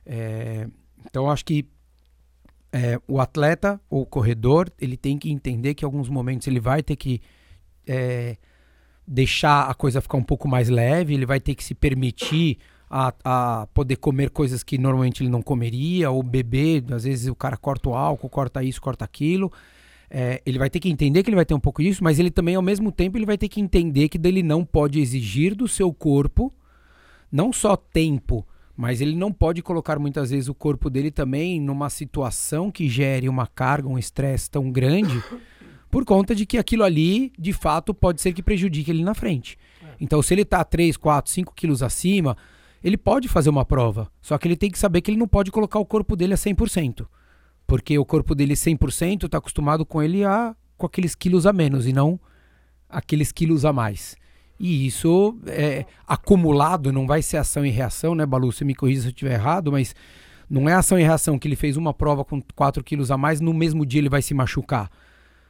É, 0.07 0.69
então 1.05 1.31
acho 1.31 1.45
que 1.45 1.67
é, 2.73 2.99
o 3.07 3.21
atleta 3.21 3.81
ou 3.89 4.03
o 4.03 4.07
corredor 4.07 4.71
ele 4.81 4.97
tem 4.97 5.19
que 5.19 5.31
entender 5.31 5.75
que 5.75 5.85
em 5.85 5.87
alguns 5.87 6.09
momentos 6.09 6.47
ele 6.47 6.59
vai 6.59 6.83
ter 6.83 6.97
que 6.97 7.21
é, 7.87 8.37
deixar 9.07 9.69
a 9.69 9.75
coisa 9.75 10.01
ficar 10.01 10.17
um 10.17 10.23
pouco 10.25 10.49
mais 10.49 10.69
leve, 10.69 11.15
ele 11.15 11.27
vai 11.27 11.39
ter 11.39 11.55
que 11.55 11.63
se 11.63 11.75
permitir 11.75 12.59
a, 12.89 13.13
a, 13.25 13.67
poder 13.75 13.97
comer 13.97 14.31
coisas 14.31 14.63
que 14.63 14.79
normalmente 14.79 15.23
ele 15.23 15.31
não 15.31 15.43
comeria, 15.43 16.11
ou 16.11 16.23
beber, 16.23 16.85
às 16.93 17.05
vezes 17.05 17.29
o 17.29 17.35
cara 17.35 17.57
corta 17.57 17.89
o 17.89 17.95
álcool, 17.95 18.29
corta 18.29 18.63
isso, 18.63 18.81
corta 18.81 19.05
aquilo. 19.05 19.53
É, 20.11 20.41
ele 20.47 20.59
vai 20.59 20.71
ter 20.71 20.79
que 20.79 20.89
entender 20.89 21.23
que 21.23 21.31
ele 21.31 21.37
vai 21.37 21.45
ter 21.45 21.55
um 21.55 21.61
pouco 21.61 21.83
disso, 21.83 22.05
mas 22.05 22.19
ele 22.19 22.31
também, 22.31 22.55
ao 22.55 22.63
mesmo 22.63 22.93
tempo, 22.93 23.17
ele 23.17 23.27
vai 23.27 23.37
ter 23.37 23.49
que 23.49 23.61
entender 23.61 24.09
que 24.09 24.19
ele 24.23 24.43
não 24.43 24.65
pode 24.65 25.01
exigir 25.01 25.55
do 25.55 25.67
seu 25.67 25.93
corpo 25.93 26.53
não 27.33 27.53
só 27.53 27.77
tempo, 27.77 28.47
mas 28.77 29.01
ele 29.01 29.17
não 29.17 29.33
pode 29.33 29.61
colocar 29.61 29.99
muitas 29.99 30.31
vezes 30.31 30.49
o 30.49 30.55
corpo 30.55 30.89
dele 30.89 31.11
também 31.11 31.61
numa 31.61 31.91
situação 31.91 32.71
que 32.71 32.89
gere 32.89 33.29
uma 33.29 33.47
carga, 33.47 33.89
um 33.89 33.99
estresse 33.99 34.49
tão 34.49 34.71
grande, 34.71 35.21
por 35.91 36.05
conta 36.05 36.33
de 36.33 36.47
que 36.47 36.59
aquilo 36.59 36.85
ali, 36.85 37.33
de 37.37 37.53
fato, 37.53 37.93
pode 37.93 38.21
ser 38.21 38.33
que 38.33 38.43
prejudique 38.43 38.91
ele 38.91 39.03
na 39.03 39.15
frente. 39.15 39.59
É. 39.83 39.95
Então, 40.01 40.23
se 40.23 40.33
ele 40.33 40.43
está 40.43 40.63
3, 40.63 40.97
4, 40.97 41.33
5 41.33 41.55
quilos 41.55 41.83
acima, 41.83 42.37
ele 42.85 42.99
pode 42.99 43.27
fazer 43.29 43.49
uma 43.49 43.65
prova. 43.65 44.13
Só 44.21 44.37
que 44.37 44.47
ele 44.47 44.57
tem 44.57 44.71
que 44.71 44.79
saber 44.79 45.01
que 45.01 45.11
ele 45.11 45.19
não 45.19 45.27
pode 45.27 45.51
colocar 45.51 45.79
o 45.79 45.87
corpo 45.87 46.15
dele 46.15 46.35
a 46.35 46.37
100%. 46.37 47.07
Porque 47.67 47.99
o 47.99 48.05
corpo 48.05 48.35
dele 48.35 48.53
100% 48.53 49.25
está 49.25 49.39
acostumado 49.39 49.87
com 49.87 50.03
ele 50.03 50.23
a 50.23 50.55
com 50.77 50.87
aqueles 50.87 51.15
quilos 51.15 51.47
a 51.47 51.53
menos 51.53 51.87
e 51.87 51.93
não 51.93 52.21
aqueles 52.89 53.33
quilos 53.33 53.65
a 53.65 53.73
mais. 53.73 54.17
E 54.59 54.87
isso 54.87 55.39
é 55.47 55.87
acumulado, 56.07 56.93
não 56.93 57.07
vai 57.07 57.23
ser 57.23 57.39
ação 57.39 57.65
e 57.65 57.71
reação, 57.71 58.15
né, 58.15 58.27
Balu? 58.27 58.53
Você 58.53 58.65
me 58.65 58.75
corrija 58.75 59.03
se 59.03 59.07
eu 59.07 59.11
estiver 59.11 59.35
errado, 59.35 59.73
mas 59.73 59.95
não 60.49 60.69
é 60.69 60.75
ação 60.75 60.99
e 60.99 61.03
reação 61.03 61.39
que 61.39 61.49
ele 61.49 61.57
fez 61.57 61.77
uma 61.77 61.95
prova 61.95 62.25
com 62.25 62.41
4 62.55 62.85
quilos 62.85 63.11
a 63.11 63.17
mais, 63.17 63.41
no 63.41 63.55
mesmo 63.55 63.87
dia 63.87 64.01
ele 64.01 64.09
vai 64.09 64.21
se 64.21 64.35
machucar. 64.35 64.91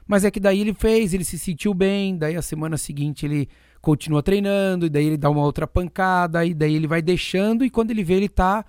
Mas 0.06 0.24
é 0.24 0.30
que 0.30 0.40
daí 0.40 0.60
ele 0.60 0.74
fez, 0.74 1.12
ele 1.12 1.24
se 1.24 1.38
sentiu 1.38 1.74
bem, 1.74 2.16
daí 2.16 2.36
a 2.36 2.42
semana 2.42 2.76
seguinte 2.76 3.26
ele 3.26 3.48
continua 3.84 4.22
treinando, 4.22 4.86
e 4.86 4.90
daí 4.90 5.06
ele 5.06 5.16
dá 5.16 5.30
uma 5.30 5.42
outra 5.42 5.66
pancada, 5.66 6.44
e 6.44 6.54
daí 6.54 6.74
ele 6.74 6.88
vai 6.88 7.02
deixando, 7.02 7.64
e 7.64 7.70
quando 7.70 7.90
ele 7.90 8.02
vê, 8.02 8.14
ele 8.14 8.28
tá 8.28 8.64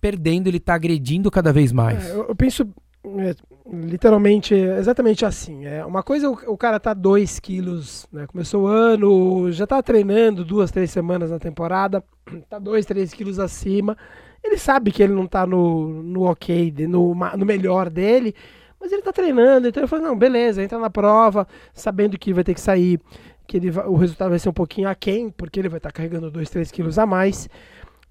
perdendo, 0.00 0.46
ele 0.46 0.60
tá 0.60 0.74
agredindo 0.74 1.30
cada 1.30 1.52
vez 1.52 1.72
mais. 1.72 2.08
É, 2.08 2.12
eu, 2.12 2.28
eu 2.28 2.36
penso 2.36 2.66
é, 3.20 3.34
literalmente, 3.70 4.54
exatamente 4.54 5.26
assim. 5.26 5.66
É, 5.66 5.84
uma 5.84 6.02
coisa, 6.02 6.30
o, 6.30 6.38
o 6.52 6.56
cara 6.56 6.78
tá 6.80 6.94
2 6.94 7.40
quilos, 7.40 8.06
né? 8.12 8.26
Começou 8.26 8.62
o 8.62 8.66
ano, 8.66 9.50
já 9.52 9.66
tá 9.66 9.82
treinando 9.82 10.44
duas, 10.44 10.70
três 10.70 10.90
semanas 10.90 11.30
na 11.30 11.38
temporada, 11.38 12.02
tá 12.48 12.58
2, 12.58 12.86
3 12.86 13.12
quilos 13.12 13.38
acima. 13.38 13.96
Ele 14.42 14.58
sabe 14.58 14.92
que 14.92 15.02
ele 15.02 15.14
não 15.14 15.26
tá 15.26 15.46
no, 15.46 16.02
no 16.02 16.22
ok, 16.22 16.72
no, 16.86 17.14
no 17.14 17.46
melhor 17.46 17.88
dele, 17.88 18.34
mas 18.78 18.92
ele 18.92 19.00
tá 19.00 19.10
treinando, 19.10 19.66
então 19.66 19.82
ele 19.82 19.88
falou, 19.88 20.04
não, 20.04 20.18
beleza, 20.18 20.62
entra 20.62 20.78
na 20.78 20.90
prova, 20.90 21.48
sabendo 21.72 22.18
que 22.18 22.34
vai 22.34 22.44
ter 22.44 22.52
que 22.52 22.60
sair, 22.60 23.00
que 23.46 23.56
ele 23.56 23.70
vai, 23.70 23.86
o 23.86 23.96
resultado 23.96 24.30
vai 24.30 24.38
ser 24.38 24.48
um 24.48 24.52
pouquinho 24.52 24.88
aquém, 24.88 25.30
porque 25.30 25.60
ele 25.60 25.68
vai 25.68 25.78
estar 25.78 25.90
tá 25.90 25.92
carregando 25.92 26.30
2, 26.30 26.50
3 26.50 26.70
quilos 26.70 26.98
a 26.98 27.06
mais. 27.06 27.48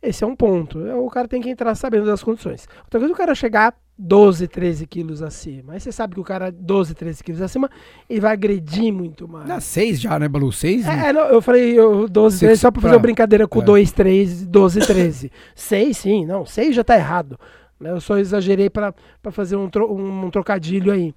Esse 0.01 0.23
é 0.23 0.27
um 0.27 0.35
ponto. 0.35 0.79
O 0.79 1.09
cara 1.09 1.27
tem 1.27 1.41
que 1.41 1.49
entrar 1.49 1.73
sabendo 1.75 2.05
das 2.05 2.21
condições. 2.21 2.67
Outra 2.83 2.99
coisa, 2.99 3.13
o 3.13 3.17
cara 3.17 3.33
chegar 3.33 3.73
12, 3.97 4.47
13 4.47 4.85
quilos 4.85 5.21
acima. 5.21 5.73
Aí 5.73 5.79
você 5.79 5.91
sabe 5.91 6.15
que 6.15 6.19
o 6.19 6.23
cara 6.23 6.51
12, 6.51 6.93
13 6.93 7.23
quilos 7.23 7.41
acima, 7.41 7.69
ele 8.09 8.19
vai 8.19 8.33
agredir 8.33 8.91
muito 8.91 9.27
mais. 9.27 9.47
Na 9.47 9.61
6 9.61 10.01
já, 10.01 10.19
né, 10.19 10.27
Balu? 10.27 10.51
6? 10.51 10.85
É, 10.87 11.13
não, 11.13 11.21
eu 11.27 11.41
falei 11.41 11.79
eu, 11.79 12.09
12, 12.09 12.39
13 12.39 12.61
só 12.61 12.71
pra 12.71 12.81
fazer 12.81 12.95
uma 12.95 13.01
brincadeira 13.01 13.47
com 13.47 13.61
é. 13.61 13.65
2, 13.65 13.91
3, 13.91 14.45
12, 14.45 14.79
13. 14.81 15.31
6 15.55 15.97
sim, 15.97 16.25
não, 16.25 16.45
6 16.45 16.75
já 16.75 16.83
tá 16.83 16.95
errado. 16.95 17.39
Né? 17.79 17.91
Eu 17.91 18.01
só 18.01 18.17
exagerei 18.17 18.69
pra 18.69 18.93
fazer 19.31 19.55
um, 19.55 19.69
tro, 19.69 19.89
um, 19.93 20.25
um 20.25 20.29
trocadilho 20.29 20.91
aí. 20.91 21.13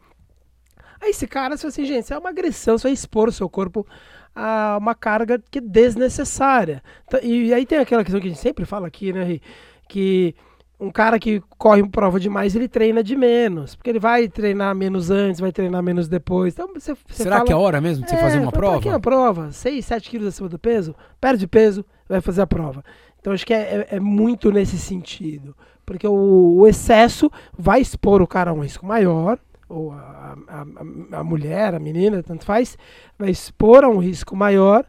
Aí 1.01 1.11
esse 1.11 1.27
cara, 1.27 1.57
você 1.57 1.67
assim, 1.67 1.85
gente, 1.85 2.05
isso 2.05 2.15
é 2.15 2.19
uma 2.19 2.31
agressão, 2.31 2.79
você 2.79 2.85
vai 2.85 2.93
expor 2.93 3.29
o 3.29 3.33
seu 3.33 3.49
corpo 3.49 3.87
a 4.35 4.77
uma 4.81 4.95
carga 4.95 5.43
que 5.51 5.59
é 5.59 5.63
desnecessária. 5.63 6.83
Então, 7.07 7.21
e 7.23 7.53
aí 7.53 7.65
tem 7.65 7.79
aquela 7.79 8.05
questão 8.05 8.21
que 8.21 8.27
a 8.27 8.31
gente 8.31 8.41
sempre 8.41 8.65
fala 8.65 8.87
aqui, 8.87 9.13
né, 9.13 9.41
que 9.89 10.35
um 10.79 10.91
cara 10.91 11.19
que 11.19 11.43
corre 11.57 11.87
prova 11.89 12.21
demais, 12.21 12.55
ele 12.55 12.69
treina 12.69 13.03
de 13.03 13.17
menos. 13.17 13.75
Porque 13.75 13.89
ele 13.89 13.99
vai 13.99 14.29
treinar 14.29 14.75
menos 14.75 15.11
antes, 15.11 15.41
vai 15.41 15.51
treinar 15.51 15.83
menos 15.83 16.07
depois. 16.07 16.53
Então, 16.53 16.69
você, 16.75 16.95
você 16.95 17.25
Será 17.25 17.37
fala, 17.37 17.47
que 17.47 17.53
é 17.53 17.57
hora 17.57 17.81
mesmo 17.81 18.05
de 18.05 18.11
você 18.11 18.17
fazer 18.19 18.39
uma 18.39 18.53
prova? 18.53 18.81
Pra 18.81 18.83
que 18.83 18.89
a 18.89 19.01
prova? 19.01 19.51
6, 19.53 19.85
7 19.85 20.11
quilos 20.11 20.29
acima 20.29 20.49
do 20.49 20.59
peso? 20.59 20.95
Perde 21.21 21.47
peso, 21.47 21.85
vai 22.09 22.21
fazer 22.21 22.43
a 22.43 22.47
prova. 22.47 22.85
Então, 23.19 23.33
acho 23.33 23.47
que 23.47 23.55
é, 23.55 23.87
é, 23.91 23.97
é 23.97 24.01
muito 24.01 24.53
nesse 24.53 24.79
sentido. 24.79 25.57
Porque 25.85 26.07
o, 26.07 26.59
o, 26.59 26.67
excesso 26.67 27.31
vai 27.57 27.81
expor 27.81 28.21
o 28.21 28.27
cara 28.27 28.51
a 28.51 28.55
um 28.55 28.61
risco 28.61 28.85
maior, 28.85 29.39
ou 29.69 29.93
a, 29.93 30.37
a, 30.49 31.19
a, 31.19 31.25
mulher, 31.25 31.75
a 31.75 31.79
menina, 31.79 32.23
tanto 32.23 32.45
faz, 32.45 32.79
vai 33.19 33.31
expor 33.31 33.85
a 33.85 33.89
um 33.89 33.99
risco 33.99 34.37
maior 34.37 34.87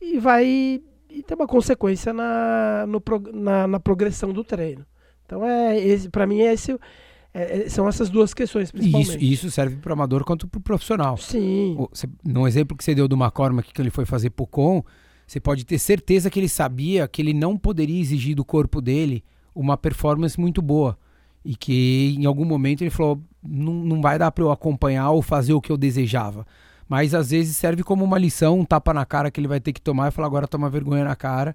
e 0.00 0.18
vai 0.18 0.80
e 1.10 1.22
ter 1.22 1.34
uma 1.34 1.46
consequência 1.46 2.12
na, 2.12 2.86
no, 2.86 3.02
na, 3.32 3.66
na 3.66 3.80
progressão 3.80 4.32
do 4.32 4.44
treino. 4.44 4.86
Então, 5.26 5.44
é 5.44 5.76
para 6.10 6.26
mim, 6.26 6.40
é 6.40 6.52
esse, 6.52 6.76
é, 7.32 7.68
são 7.68 7.88
essas 7.88 8.10
duas 8.10 8.34
questões, 8.34 8.70
principalmente. 8.70 9.18
E 9.18 9.32
isso, 9.32 9.46
isso 9.46 9.50
serve 9.50 9.76
para 9.76 9.90
o 9.90 9.92
amador 9.92 10.24
quanto 10.24 10.48
para 10.48 10.58
o 10.58 10.62
profissional. 10.62 11.16
Sim. 11.16 11.76
No 12.24 12.46
exemplo 12.46 12.76
que 12.76 12.82
você 12.82 12.94
deu 12.94 13.06
do 13.06 13.16
McCormack, 13.16 13.72
que 13.72 13.80
ele 13.80 13.90
foi 13.90 14.04
fazer 14.04 14.30
Pucon, 14.30 14.84
você 15.26 15.38
pode 15.38 15.64
ter 15.64 15.78
certeza 15.78 16.28
que 16.28 16.40
ele 16.40 16.48
sabia 16.48 17.06
que 17.06 17.22
ele 17.22 17.32
não 17.32 17.56
poderia 17.56 18.00
exigir 18.00 18.34
do 18.34 18.44
corpo 18.44 18.80
dele 18.80 19.22
uma 19.54 19.76
performance 19.76 20.38
muito 20.40 20.60
boa. 20.60 20.98
E 21.44 21.54
que 21.54 22.16
em 22.18 22.26
algum 22.26 22.44
momento 22.44 22.82
ele 22.82 22.90
falou: 22.90 23.22
não, 23.42 23.72
não 23.72 24.00
vai 24.02 24.18
dar 24.18 24.30
para 24.30 24.44
eu 24.44 24.50
acompanhar 24.50 25.10
ou 25.10 25.22
fazer 25.22 25.52
o 25.52 25.60
que 25.60 25.70
eu 25.70 25.76
desejava. 25.76 26.46
Mas 26.88 27.14
às 27.14 27.30
vezes 27.30 27.56
serve 27.56 27.82
como 27.82 28.04
uma 28.04 28.18
lição, 28.18 28.58
um 28.60 28.64
tapa 28.64 28.92
na 28.92 29.06
cara 29.06 29.30
que 29.30 29.40
ele 29.40 29.48
vai 29.48 29.60
ter 29.60 29.72
que 29.72 29.80
tomar 29.80 30.08
e 30.08 30.10
falar: 30.10 30.26
agora 30.26 30.48
toma 30.48 30.68
vergonha 30.68 31.04
na 31.04 31.14
cara 31.14 31.54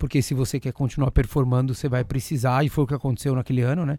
porque 0.00 0.22
se 0.22 0.32
você 0.32 0.58
quer 0.58 0.72
continuar 0.72 1.10
performando, 1.10 1.74
você 1.74 1.86
vai 1.86 2.02
precisar, 2.02 2.64
e 2.64 2.70
foi 2.70 2.84
o 2.84 2.86
que 2.86 2.94
aconteceu 2.94 3.34
naquele 3.34 3.60
ano, 3.60 3.84
né? 3.84 3.98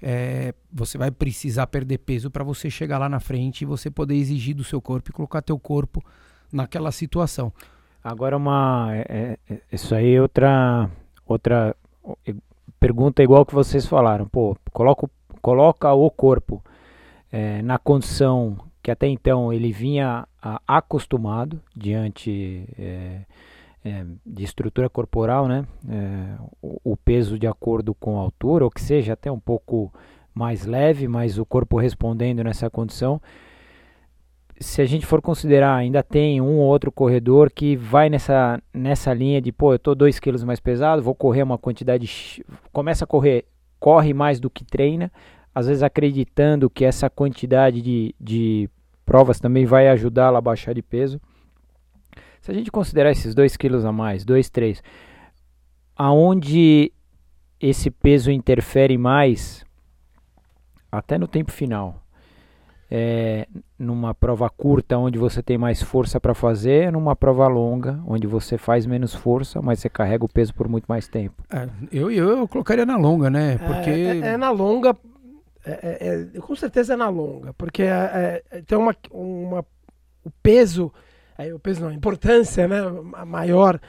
É, 0.00 0.54
você 0.70 0.98
vai 0.98 1.10
precisar 1.10 1.66
perder 1.66 1.98
peso 1.98 2.30
para 2.30 2.44
você 2.44 2.68
chegar 2.68 2.98
lá 2.98 3.08
na 3.08 3.18
frente 3.18 3.62
e 3.62 3.64
você 3.64 3.90
poder 3.90 4.14
exigir 4.14 4.54
do 4.54 4.62
seu 4.62 4.80
corpo 4.80 5.08
e 5.08 5.12
colocar 5.12 5.40
teu 5.40 5.58
corpo 5.58 6.04
naquela 6.52 6.92
situação. 6.92 7.50
Agora 8.04 8.36
uma, 8.36 8.90
é, 8.92 9.38
é, 9.48 9.58
isso 9.72 9.94
aí 9.94 10.14
é 10.14 10.22
outra, 10.22 10.88
outra 11.26 11.74
pergunta 12.78 13.22
igual 13.22 13.46
que 13.46 13.54
vocês 13.54 13.86
falaram. 13.86 14.28
Pô, 14.28 14.54
coloca, 14.70 15.08
coloca 15.40 15.92
o 15.94 16.10
corpo 16.10 16.62
é, 17.30 17.62
na 17.62 17.78
condição 17.78 18.56
que 18.82 18.90
até 18.90 19.06
então 19.06 19.52
ele 19.52 19.72
vinha 19.72 20.26
a, 20.42 20.60
acostumado 20.66 21.60
diante 21.76 22.64
é, 22.78 23.20
é, 23.84 24.04
de 24.24 24.44
estrutura 24.44 24.88
corporal, 24.88 25.46
né? 25.46 25.64
É, 25.88 26.42
o, 26.62 26.92
o, 26.92 26.96
peso 26.96 27.38
de 27.38 27.46
acordo 27.46 27.94
com 27.94 28.18
a 28.18 28.22
altura, 28.22 28.64
ou 28.64 28.70
que 28.70 28.80
seja 28.80 29.12
até 29.12 29.30
um 29.30 29.38
pouco 29.38 29.92
mais 30.34 30.64
leve, 30.64 31.08
mas 31.08 31.38
o 31.38 31.44
corpo 31.44 31.78
respondendo 31.78 32.42
nessa 32.42 32.70
condição. 32.70 33.20
Se 34.60 34.82
a 34.82 34.84
gente 34.84 35.06
for 35.06 35.22
considerar, 35.22 35.76
ainda 35.76 36.02
tem 36.02 36.40
um 36.40 36.58
ou 36.58 36.66
outro 36.66 36.90
corredor 36.90 37.50
que 37.50 37.76
vai 37.76 38.08
nessa, 38.08 38.60
nessa 38.74 39.14
linha 39.14 39.40
de, 39.40 39.52
pô, 39.52 39.72
eu 39.72 39.78
tô 39.78 39.94
2 39.94 40.18
quilos 40.18 40.42
mais 40.42 40.58
pesado, 40.58 41.02
vou 41.02 41.14
correr 41.14 41.42
uma 41.42 41.58
quantidade, 41.58 42.42
começa 42.72 43.04
a 43.04 43.06
correr, 43.06 43.44
corre 43.78 44.12
mais 44.12 44.40
do 44.40 44.50
que 44.50 44.64
treina, 44.64 45.12
às 45.58 45.66
vezes 45.66 45.82
acreditando 45.82 46.70
que 46.70 46.84
essa 46.84 47.10
quantidade 47.10 47.82
de, 47.82 48.14
de 48.20 48.70
provas 49.04 49.40
também 49.40 49.66
vai 49.66 49.88
ajudá-la 49.88 50.38
a 50.38 50.40
baixar 50.40 50.72
de 50.72 50.82
peso. 50.82 51.20
Se 52.40 52.52
a 52.52 52.54
gente 52.54 52.70
considerar 52.70 53.10
esses 53.10 53.34
2 53.34 53.56
quilos 53.56 53.84
a 53.84 53.90
mais, 53.90 54.24
2, 54.24 54.48
3, 54.50 54.80
aonde 55.96 56.92
esse 57.60 57.90
peso 57.90 58.30
interfere 58.30 58.96
mais, 58.96 59.64
até 60.92 61.18
no 61.18 61.26
tempo 61.26 61.50
final, 61.50 62.04
é, 62.88 63.48
numa 63.76 64.14
prova 64.14 64.48
curta 64.48 64.96
onde 64.96 65.18
você 65.18 65.42
tem 65.42 65.58
mais 65.58 65.82
força 65.82 66.20
para 66.20 66.34
fazer, 66.34 66.92
numa 66.92 67.16
prova 67.16 67.48
longa 67.48 68.00
onde 68.06 68.28
você 68.28 68.56
faz 68.56 68.86
menos 68.86 69.12
força, 69.12 69.60
mas 69.60 69.80
você 69.80 69.88
carrega 69.88 70.24
o 70.24 70.28
peso 70.28 70.54
por 70.54 70.68
muito 70.68 70.86
mais 70.86 71.08
tempo. 71.08 71.42
É, 71.50 71.68
eu, 71.90 72.12
eu, 72.12 72.38
eu 72.38 72.46
colocaria 72.46 72.86
na 72.86 72.96
longa, 72.96 73.28
né? 73.28 73.54
É, 73.54 73.58
porque 73.58 73.90
é, 73.90 74.18
é 74.18 74.36
na 74.36 74.50
longa, 74.50 74.96
é, 75.70 76.28
é, 76.36 76.40
com 76.40 76.54
certeza 76.56 76.94
é 76.94 76.96
na 76.96 77.08
longa, 77.08 77.52
porque 77.54 77.84
tem 78.66 78.78
uma, 78.78 78.94
uma 79.10 79.64
o 80.24 80.30
peso 80.42 80.92
o 81.54 81.58
peso 81.58 81.82
não, 81.82 81.88
a 81.88 81.94
importância 81.94 82.66
né, 82.66 82.80
maior, 83.24 83.80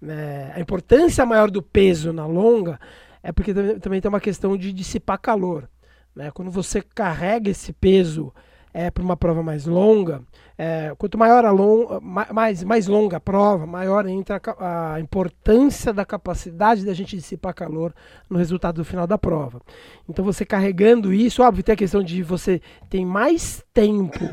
né, 0.00 0.52
a 0.54 0.60
importância 0.60 1.24
maior 1.24 1.50
do 1.50 1.62
peso 1.62 2.12
na 2.12 2.26
longa 2.26 2.80
é 3.22 3.30
porque 3.32 3.54
também 3.80 4.00
tem 4.00 4.08
uma 4.08 4.20
questão 4.20 4.56
de 4.56 4.72
dissipar 4.72 5.18
calor. 5.20 5.68
Né? 6.14 6.30
Quando 6.30 6.50
você 6.50 6.80
carrega 6.80 7.50
esse 7.50 7.72
peso 7.72 8.32
é, 8.76 8.90
para 8.90 9.02
uma 9.02 9.16
prova 9.16 9.42
mais 9.42 9.64
longa, 9.64 10.22
é, 10.58 10.94
quanto 10.98 11.16
maior 11.16 11.46
a 11.46 11.50
long, 11.50 11.98
mais, 12.30 12.62
mais 12.62 12.86
longa 12.86 13.16
a 13.16 13.20
prova, 13.20 13.66
maior 13.66 14.06
entra 14.06 14.38
a, 14.58 14.92
a, 14.92 15.00
importância 15.00 15.94
da 15.94 16.04
capacidade 16.04 16.84
da 16.84 16.92
gente 16.92 17.16
dissipar 17.16 17.54
calor 17.54 17.94
no 18.28 18.36
resultado 18.36 18.76
do 18.76 18.84
final 18.84 19.06
da 19.06 19.16
prova. 19.16 19.62
Então 20.06 20.22
você 20.22 20.44
carregando 20.44 21.10
isso, 21.10 21.42
óbvio, 21.42 21.64
tem 21.64 21.72
a 21.72 21.76
questão 21.76 22.02
de 22.02 22.22
você 22.22 22.60
tem 22.90 23.02
mais 23.02 23.64
tempo 23.72 24.28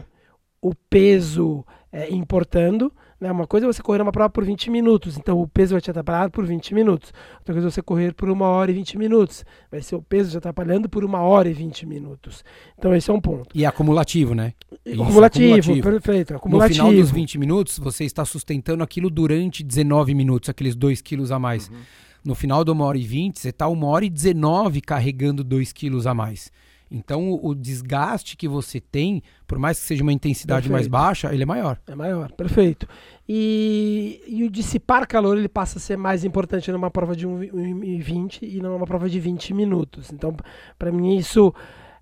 o 0.62 0.75
peso 0.75 1.65
é, 1.89 2.13
importando. 2.13 2.91
Né? 3.24 3.32
Uma 3.32 3.48
coisa 3.48 3.65
é 3.65 3.72
você 3.72 3.82
correr 3.82 4.01
uma 4.01 4.12
prova 4.12 4.30
por 4.30 4.44
20 4.44 4.70
minutos, 4.70 5.18
então 5.18 5.39
o 5.39 5.48
peso 5.48 5.75
vai 5.75 5.80
te 5.80 5.89
atrapalhar 5.89 6.30
por 6.30 6.46
20 6.46 6.75
minutos. 6.75 7.13
Outra 7.39 7.53
coisa 7.53 7.70
é 7.70 7.72
você 7.72 7.82
correr 7.82 8.13
por 8.13 8.30
uma 8.30 8.48
hora 8.48 8.70
e 8.70 8.74
20 8.74 8.98
minutos, 8.98 9.46
vai 9.72 9.82
ser 9.82 9.96
o 9.96 10.01
peso 10.01 10.32
te 10.32 10.38
atrapalhando 10.38 10.89
por 10.89 11.06
uma 11.06 11.22
hora 11.22 11.50
e 11.50 11.53
20 11.53 11.86
minutos. 11.86 12.44
Então 12.77 12.94
esse 12.94 13.10
é 13.10 13.13
um 13.13 13.22
ponto. 13.22 13.48
E 13.56 13.63
é 13.63 13.68
acumulativo, 13.68 14.36
né? 14.36 14.51
Isso, 14.86 15.01
acumulativo, 15.01 15.56
acumulativo, 15.56 15.82
perfeito. 15.89 16.36
Acumulativo. 16.36 16.84
No 16.84 16.89
final 16.89 17.01
dos 17.01 17.12
20 17.12 17.38
minutos, 17.39 17.80
você 17.80 18.03
está 18.03 18.25
sustentando 18.25 18.84
aquilo 18.84 19.10
durante 19.10 19.63
19 19.63 20.13
minutos, 20.13 20.50
aqueles 20.50 20.75
2 20.75 21.01
quilos 21.01 21.32
a 21.32 21.39
mais. 21.39 21.70
Uhum. 21.70 21.77
No 22.25 22.36
final 22.36 22.65
de 22.65 22.72
uma 22.72 22.84
hora 22.84 22.98
e 22.98 23.03
20, 23.03 23.39
você 23.39 23.50
está 23.50 23.70
uma 23.70 23.88
hora 23.88 24.03
e 24.03 24.10
19 24.10 24.82
carregando 24.82 25.46
2 25.46 25.72
quilos 25.72 26.06
a 26.06 26.13
mais. 26.13 26.51
Então 26.93 27.39
o, 27.41 27.55
desgaste 27.55 28.38
que 28.38 28.47
você 28.47 28.79
tem, 28.79 29.23
por 29.47 29.57
mais 29.57 29.79
que 29.79 29.85
seja 29.88 30.03
uma 30.03 30.13
intensidade 30.13 30.69
perfeito. 30.69 30.73
mais 30.73 30.88
baixa, 30.88 31.33
ele 31.33 31.41
é 31.41 31.45
maior. 31.45 31.79
É 31.88 31.95
maior, 31.95 32.31
perfeito. 32.33 32.88
E, 33.27 34.21
e 34.27 34.43
o 34.43 34.50
dissipar 34.50 35.07
calor 35.07 35.35
ele 35.35 35.50
passa 35.50 35.79
a 35.79 35.81
ser 35.81 35.97
mais 35.97 36.23
importante 36.23 36.71
numa 36.71 36.91
prova 36.91 37.15
de 37.15 37.27
1,20 37.27 38.43
e 38.43 38.62
não 38.62 38.73
numa 38.73 38.85
prova 38.85 39.09
de 39.09 39.19
20 39.19 39.55
minutos. 39.55 40.12
Então, 40.12 40.35
para 40.77 40.91
mim, 40.91 41.17
isso 41.17 41.51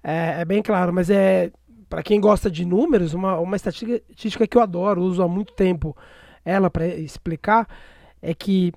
é, 0.04 0.42
é, 0.42 0.46
bem 0.46 0.62
claro, 0.62 0.92
mas 0.92 1.10
é 1.10 1.52
para 1.88 2.04
quem 2.04 2.20
gosta 2.20 2.52
de 2.52 2.66
números, 2.66 3.14
uma, 3.14 3.40
uma 3.40 3.56
estatística 3.56 4.48
que 4.48 4.58
eu 4.58 4.62
adoro, 4.62 5.02
uso 5.02 5.24
há 5.24 5.28
muito 5.28 5.54
tempo 5.54 5.96
ela 6.44 6.70
para 6.70 6.88
explicar, 6.88 7.68
é 8.22 8.34
que 8.34 8.74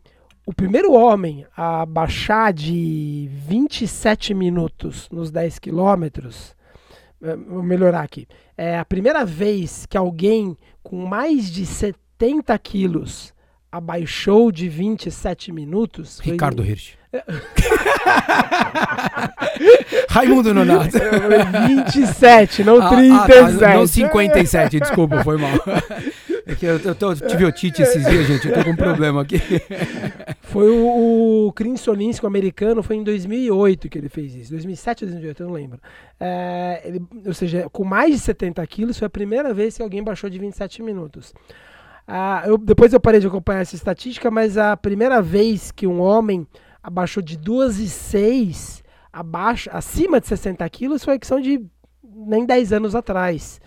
o 0.47 0.53
primeiro 0.53 0.93
homem 0.93 1.47
a 1.57 1.87
baixar 1.87 2.53
de 2.53 3.31
27 3.47 4.35
minutos 4.35 5.09
nos 5.11 5.31
10 5.31 5.59
quilômetros, 5.59 6.55
é, 7.23 7.35
vou 7.37 7.63
melhorar 7.63 8.03
aqui, 8.03 8.29
é 8.57 8.79
a 8.79 8.85
primeira 8.85 9.25
vez 9.25 9.87
que 9.87 9.97
alguém 9.97 10.57
com 10.83 11.07
mais 11.07 11.51
de 11.51 11.65
70 11.65 12.59
quilos 12.59 13.33
abaixou 13.73 14.53
de 14.53 14.69
27 14.69 15.51
minutos. 15.51 16.21
Ricardo 16.21 16.63
foi... 16.63 16.73
Hirsch. 16.73 16.99
Raimundo 20.09 20.55
Nonato. 20.55 20.91
27, 21.69 22.65
não 22.65 22.89
37. 22.89 23.65
Ah, 23.65 23.71
ah, 23.71 23.75
não 23.75 23.87
57, 23.87 24.81
desculpa, 24.81 25.23
foi 25.25 25.39
mal. 25.39 25.53
É 26.47 26.55
que 26.55 26.67
eu, 26.67 26.79
eu, 26.79 26.95
tô, 26.95 27.15
tive 27.15 27.45
otite 27.45 27.81
esses 27.81 28.05
dias, 28.05 28.27
gente. 28.27 28.49
Eu 28.49 28.55
tô 28.55 28.65
com 28.65 28.71
um 28.71 28.77
problema 28.77 29.23
aqui. 29.23 29.37
Foi 30.43 30.69
o, 30.69 31.47
o 31.47 31.53
Chris 31.53 31.81
Solinski, 31.81 32.25
o 32.25 32.29
americano, 32.29 32.83
foi 32.83 32.97
em 32.97 33.03
2008 33.03 33.89
que 33.89 33.99
ele 33.99 34.09
fez 34.09 34.37
isso. 34.37 34.51
2007 34.51 35.05
ou 35.05 35.11
2008, 35.11 35.43
eu 35.43 35.47
não 35.49 35.55
lembro. 35.55 35.81
É, 36.21 36.83
ele, 36.85 37.03
ou 37.27 37.35
seja, 37.35 37.69
com 37.73 37.83
mais 37.83 38.13
de 38.13 38.21
70 38.21 38.65
quilos, 38.67 38.99
foi 38.99 39.07
a 39.07 39.11
primeira 39.11 39.53
vez 39.53 39.77
que 39.77 39.83
alguém 39.83 40.05
baixou 40.05 40.31
de 40.31 40.39
27 40.39 40.81
minutos. 40.83 41.35
Ah, 42.07 42.45
eu, 42.47 42.59
depois 42.59 42.93
eu 42.93 43.01
parei 43.01 43.19
de 43.19 43.27
acompanhar 43.27 43.63
essa 43.63 43.75
estatística, 43.75 44.31
mas 44.31 44.57
a 44.59 44.77
primeira 44.77 45.21
vez 45.23 45.73
que 45.73 45.87
um 45.87 46.01
homem 46.01 46.47
abaixou 46.83 47.23
de 47.23 47.39
2,6 47.39 48.83
abaixo, 49.13 49.71
acima 49.73 50.21
de 50.21 50.27
60 50.27 50.69
quilos 50.69 51.03
foi 51.03 51.15
a 51.15 51.19
questão 51.19 51.41
de 51.41 51.65
nem 52.03 52.45
10 52.45 52.73
anos 52.75 52.95
atrás. 52.95 53.61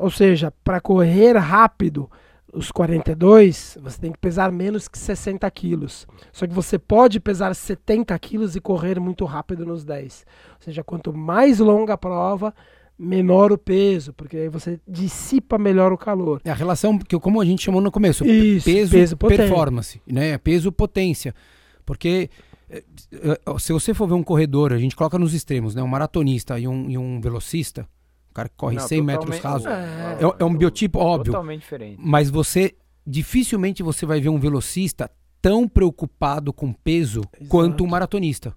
Ou 0.00 0.10
seja, 0.10 0.50
para 0.64 0.80
correr 0.80 1.36
rápido 1.36 2.10
os 2.54 2.72
42, 2.72 3.76
você 3.82 4.00
tem 4.00 4.10
que 4.10 4.18
pesar 4.18 4.50
menos 4.50 4.88
que 4.88 4.98
60 4.98 5.48
quilos. 5.50 6.06
Só 6.32 6.46
que 6.46 6.54
você 6.54 6.78
pode 6.78 7.20
pesar 7.20 7.54
70 7.54 8.18
quilos 8.18 8.56
e 8.56 8.60
correr 8.62 8.98
muito 8.98 9.26
rápido 9.26 9.66
nos 9.66 9.84
10. 9.84 10.24
Ou 10.52 10.56
seja, 10.64 10.82
quanto 10.82 11.12
mais 11.12 11.58
longa 11.58 11.92
a 11.92 11.98
prova, 11.98 12.54
menor 12.98 13.52
o 13.52 13.58
peso, 13.58 14.14
porque 14.14 14.38
aí 14.38 14.48
você 14.48 14.80
dissipa 14.88 15.58
melhor 15.58 15.92
o 15.92 15.98
calor. 15.98 16.40
É 16.46 16.50
a 16.50 16.54
relação 16.54 16.98
que 16.98 17.18
como 17.18 17.38
a 17.38 17.44
gente 17.44 17.62
chamou 17.62 17.82
no 17.82 17.92
começo, 17.92 18.24
Isso, 18.24 18.64
peso, 18.64 18.92
peso, 18.92 19.16
performance, 19.18 20.00
né? 20.06 20.38
Peso 20.38 20.72
potência. 20.72 21.34
Porque 21.84 22.30
eh, 22.70 22.82
eh, 23.12 23.38
se 23.58 23.70
você 23.70 23.92
for 23.92 24.08
ver 24.08 24.14
um 24.14 24.22
corredor, 24.22 24.72
a 24.72 24.78
gente 24.78 24.96
coloca 24.96 25.18
nos 25.18 25.34
extremos, 25.34 25.74
né? 25.74 25.82
Um 25.82 25.88
maratonista 25.88 26.58
e 26.58 26.66
um, 26.66 26.88
e 26.88 26.96
um 26.96 27.20
velocista, 27.20 27.86
o 28.30 28.34
cara 28.34 28.48
que 28.48 28.54
corre 28.56 28.76
Não, 28.76 28.86
100 28.88 29.02
metros 29.02 29.38
rasos, 29.38 29.66
É. 29.66 30.18
é, 30.20 30.36
é 30.38 30.44
um 30.44 30.56
biotipo 30.56 30.98
óbvio, 30.98 31.32
Totalmente 31.32 31.60
diferente. 31.62 32.00
mas 32.02 32.30
você 32.30 32.74
dificilmente 33.06 33.82
você 33.82 34.06
vai 34.06 34.20
ver 34.20 34.28
um 34.28 34.38
velocista 34.38 35.10
tão 35.42 35.66
preocupado 35.66 36.52
com 36.52 36.72
peso 36.72 37.22
quanto 37.48 37.82
um 37.82 37.86
maratonista. 37.86 38.54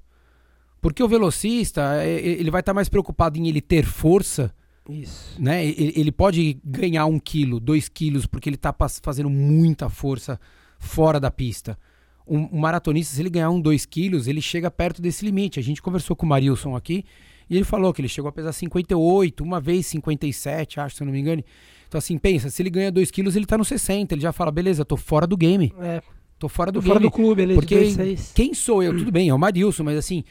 Porque 0.81 1.01
o 1.01 1.07
velocista, 1.07 1.81
eh, 2.03 2.19
ele 2.19 2.51
vai 2.51 2.59
estar 2.59 2.73
mais 2.73 2.89
preocupado 2.89 3.39
em 3.39 3.47
ele 3.47 3.61
ter 3.61 3.85
força 3.85 4.53
Isso. 4.89 5.41
né? 5.41 5.65
Ele, 5.65 6.11
pode 6.11 6.59
ganhar 6.63 7.05
um 7.05 7.17
quilo, 7.17 7.57
dois 7.59 7.87
quilos, 7.87 8.25
porque 8.25 8.49
ele 8.49 8.57
tá 8.57 8.73
pas- 8.73 8.99
fazendo 9.01 9.29
muita 9.29 9.87
força 9.89 10.37
fora 10.77 11.21
da 11.21 11.31
pista. 11.31 11.79
Um, 12.27 12.57
um 12.57 12.59
maratonista, 12.59 13.15
se 13.15 13.21
ele 13.21 13.29
ganhar 13.29 13.49
um, 13.49 13.61
dois 13.61 13.85
quilos, 13.85 14.27
ele 14.27 14.41
chega 14.41 14.69
perto 14.69 15.01
desse 15.01 15.23
limite. 15.25 15.57
A 15.59 15.63
gente 15.63 15.81
conversou 15.81 16.15
com 16.17 16.25
o 16.25 16.29
Marilson 16.29 16.75
aqui 16.75 17.05
e 17.50 17.55
ele 17.55 17.65
falou 17.65 17.93
que 17.93 18.01
ele 18.01 18.07
chegou 18.09 18.29
a 18.29 18.31
pesar 18.31 18.51
58, 18.53 19.43
uma 19.43 19.59
vez 19.59 19.85
57, 19.88 20.79
acho, 20.79 20.95
se 20.97 21.03
eu 21.03 21.05
não 21.05 21.12
me 21.13 21.19
engano. 21.19 21.43
Então, 21.88 21.97
assim, 22.00 22.17
pensa, 22.17 22.50
se 22.50 22.62
ele 22.62 22.69
ganha 22.69 22.91
dois 22.91 23.12
quilos, 23.12 23.35
ele 23.35 23.45
tá 23.45 23.57
no 23.57 23.63
60. 23.65 24.13
Ele 24.15 24.21
já 24.21 24.31
fala, 24.33 24.51
beleza, 24.51 24.83
tô 24.83 24.97
fora 24.97 25.27
do 25.27 25.38
game. 25.38 25.71
É, 25.79 26.01
Tô 26.39 26.50
fora 26.50 26.71
do 26.71 26.81
fora 26.81 27.00
game. 27.00 27.09
do 27.09 27.12
clube, 27.15 27.41
ele 27.41 27.53
Porque 27.53 27.75
de 27.77 27.83
26. 27.85 28.31
quem 28.35 28.53
sou 28.53 28.81
eu? 28.83 28.97
Tudo 28.97 29.12
bem, 29.12 29.29
é 29.29 29.33
o 29.33 29.38
Marilson, 29.39 29.83
mas 29.83 29.97
assim, 29.97 30.23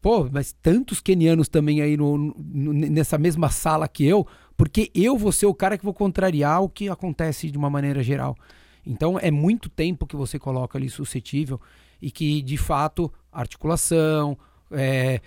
pô, 0.00 0.28
mas 0.30 0.52
tantos 0.62 1.00
kenianos 1.00 1.48
também 1.48 1.80
aí 1.80 1.96
no, 1.96 2.16
no- 2.36 2.72
nessa 2.72 3.18
mesma 3.18 3.48
sala 3.48 3.88
que 3.88 4.04
eu, 4.04 4.24
porque 4.56 4.90
eu 4.94 5.16
vou 5.16 5.32
ser 5.32 5.46
o 5.46 5.54
cara 5.54 5.76
que 5.76 5.84
vou 5.84 5.94
contrariar 5.94 6.62
o 6.62 6.68
que 6.68 6.88
acontece 6.88 7.50
de 7.50 7.58
uma 7.58 7.68
maneira 7.70 8.00
geral. 8.02 8.36
Então 8.86 9.18
é 9.18 9.30
muito 9.30 9.68
tempo 9.68 10.06
que 10.06 10.14
você 10.14 10.38
coloca 10.38 10.78
ali 10.78 10.88
suscetível 10.88 11.60
e 12.00 12.10
que 12.12 12.42
de 12.42 12.56
fato 12.56 13.12
articulação, 13.32 14.38
é, 14.70 15.20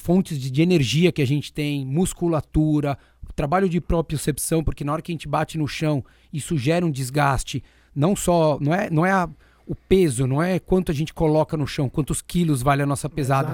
fontes 0.00 0.38
de, 0.38 0.50
de 0.50 0.62
energia 0.62 1.12
que 1.12 1.22
a 1.22 1.26
gente 1.26 1.52
tem, 1.52 1.84
musculatura, 1.86 2.96
trabalho 3.36 3.68
de 3.68 3.80
propriocepção, 3.80 4.62
porque 4.64 4.84
na 4.84 4.92
hora 4.92 5.02
que 5.02 5.12
a 5.12 5.14
gente 5.14 5.28
bate 5.28 5.56
no 5.56 5.66
chão, 5.68 6.04
isso 6.32 6.56
gera 6.58 6.84
um 6.84 6.90
desgaste, 6.90 7.62
não 7.94 8.14
só, 8.16 8.58
não 8.60 8.74
é, 8.74 8.90
não 8.90 9.04
é 9.06 9.12
a- 9.12 9.28
o 9.66 9.74
peso, 9.74 10.26
não 10.26 10.42
é 10.42 10.58
quanto 10.58 10.90
a 10.90 10.94
gente 10.94 11.14
coloca 11.14 11.56
no 11.56 11.66
chão, 11.66 11.88
quantos 11.88 12.20
quilos 12.20 12.60
vale 12.60 12.82
a 12.82 12.86
nossa 12.86 13.08
pesada, 13.08 13.52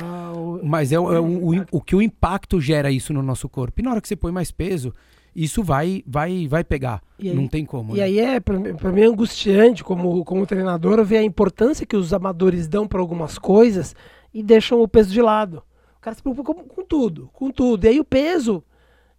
mas 0.62 0.91
é, 0.91 0.99
o- 0.99 1.12
é 1.12 1.21
o, 1.21 1.25
o, 1.61 1.65
o 1.73 1.81
que 1.81 1.95
o 1.95 2.00
impacto 2.00 2.61
gera 2.61 2.91
isso 2.91 3.12
no 3.12 3.23
nosso 3.23 3.49
corpo. 3.49 3.81
E 3.81 3.83
na 3.83 3.91
hora 3.91 4.00
que 4.00 4.09
você 4.09 4.17
põe 4.17 4.33
mais 4.33 4.50
peso, 4.50 4.95
isso 5.35 5.62
vai 5.62 6.03
vai 6.07 6.49
vai 6.49 6.65
pegar. 6.65 7.03
Aí- 7.21 7.35
não 7.35 7.47
tem 7.47 7.65
como. 7.67 7.93
E 7.95 7.99
né? 7.99 8.05
aí 8.05 8.19
é, 8.19 8.41
pra 8.41 8.59
mim, 8.59 9.00
é 9.03 9.05
angustiante 9.05 9.85
como, 9.85 10.25
como 10.25 10.47
treinador 10.47 11.05
ver 11.05 11.19
a 11.19 11.23
importância 11.23 11.85
que 11.85 11.97
os 11.97 12.12
amadores 12.15 12.67
dão 12.67 12.88
para 12.88 13.00
algumas 13.00 13.37
coisas 13.37 13.95
e 14.33 14.43
deixam 14.43 14.81
o 14.81 14.88
peso 14.88 15.12
de 15.12 15.21
lado. 15.21 15.62
Cara 16.06 16.14
se 16.14 16.22
preocupa 16.22 16.54
com, 16.54 16.62
com 16.62 16.84
tudo, 16.84 17.28
com 17.32 17.50
tudo. 17.50 17.84
E 17.84 17.88
aí 17.88 17.98
o 17.98 18.04
peso, 18.04 18.62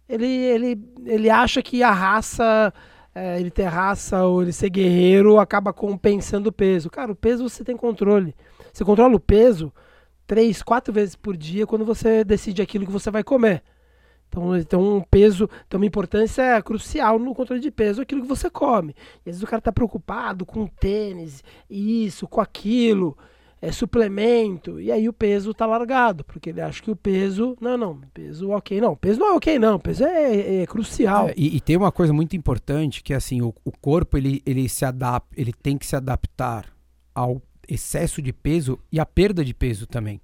ele, 0.08 0.24
ele, 0.24 0.90
ele 1.04 1.28
acha 1.28 1.62
que 1.62 1.82
a 1.82 1.92
raça, 1.92 2.72
é, 3.14 3.38
ele 3.38 3.50
ter 3.50 3.64
raça 3.64 4.24
ou 4.24 4.40
ele 4.40 4.54
ser 4.54 4.70
guerreiro 4.70 5.38
acaba 5.38 5.70
compensando 5.70 6.48
o 6.48 6.52
peso. 6.52 6.88
Cara, 6.88 7.12
o 7.12 7.14
peso 7.14 7.46
você 7.46 7.62
tem 7.62 7.76
controle. 7.76 8.34
Você 8.72 8.86
controla 8.86 9.14
o 9.14 9.20
peso 9.20 9.70
três, 10.26 10.62
quatro 10.62 10.90
vezes 10.90 11.14
por 11.14 11.36
dia 11.36 11.66
quando 11.66 11.84
você 11.84 12.24
decide 12.24 12.62
aquilo 12.62 12.86
que 12.86 12.92
você 12.92 13.10
vai 13.10 13.22
comer. 13.22 13.62
Então, 14.30 14.56
então 14.56 14.96
um 14.96 15.02
peso, 15.02 15.46
então 15.66 15.78
uma 15.78 15.84
importância 15.84 16.62
crucial 16.62 17.18
no 17.18 17.34
controle 17.34 17.60
de 17.60 17.70
peso, 17.70 18.00
é 18.00 18.04
aquilo 18.04 18.22
que 18.22 18.28
você 18.28 18.48
come. 18.48 18.96
E 19.26 19.28
às 19.28 19.36
vezes 19.36 19.42
o 19.42 19.46
cara 19.46 19.60
tá 19.60 19.70
preocupado 19.70 20.46
com 20.46 20.66
tênis, 20.66 21.44
isso, 21.68 22.26
com 22.26 22.40
aquilo, 22.40 23.14
é 23.60 23.72
suplemento, 23.72 24.80
e 24.80 24.92
aí 24.92 25.08
o 25.08 25.12
peso 25.12 25.52
tá 25.52 25.66
largado, 25.66 26.24
porque 26.24 26.50
ele 26.50 26.60
acha 26.60 26.80
que 26.80 26.90
o 26.90 26.96
peso, 26.96 27.56
não, 27.60 27.76
não, 27.76 28.00
peso 28.14 28.50
ok, 28.50 28.80
não, 28.80 28.94
peso 28.94 29.18
não 29.18 29.28
é 29.28 29.32
ok 29.32 29.58
não, 29.58 29.78
peso 29.80 30.04
é, 30.04 30.62
é 30.62 30.66
crucial. 30.66 31.28
É, 31.28 31.34
e, 31.36 31.56
e 31.56 31.60
tem 31.60 31.76
uma 31.76 31.90
coisa 31.90 32.12
muito 32.12 32.36
importante 32.36 33.02
que 33.02 33.12
é 33.12 33.16
assim, 33.16 33.42
o, 33.42 33.52
o 33.64 33.72
corpo 33.72 34.16
ele, 34.16 34.40
ele 34.46 34.68
se 34.68 34.84
adapta, 34.84 35.28
ele 35.36 35.52
tem 35.52 35.76
que 35.76 35.86
se 35.86 35.96
adaptar 35.96 36.66
ao 37.12 37.42
excesso 37.68 38.22
de 38.22 38.32
peso 38.32 38.78
e 38.92 39.00
à 39.00 39.04
perda 39.04 39.44
de 39.44 39.52
peso 39.52 39.86
também. 39.86 40.20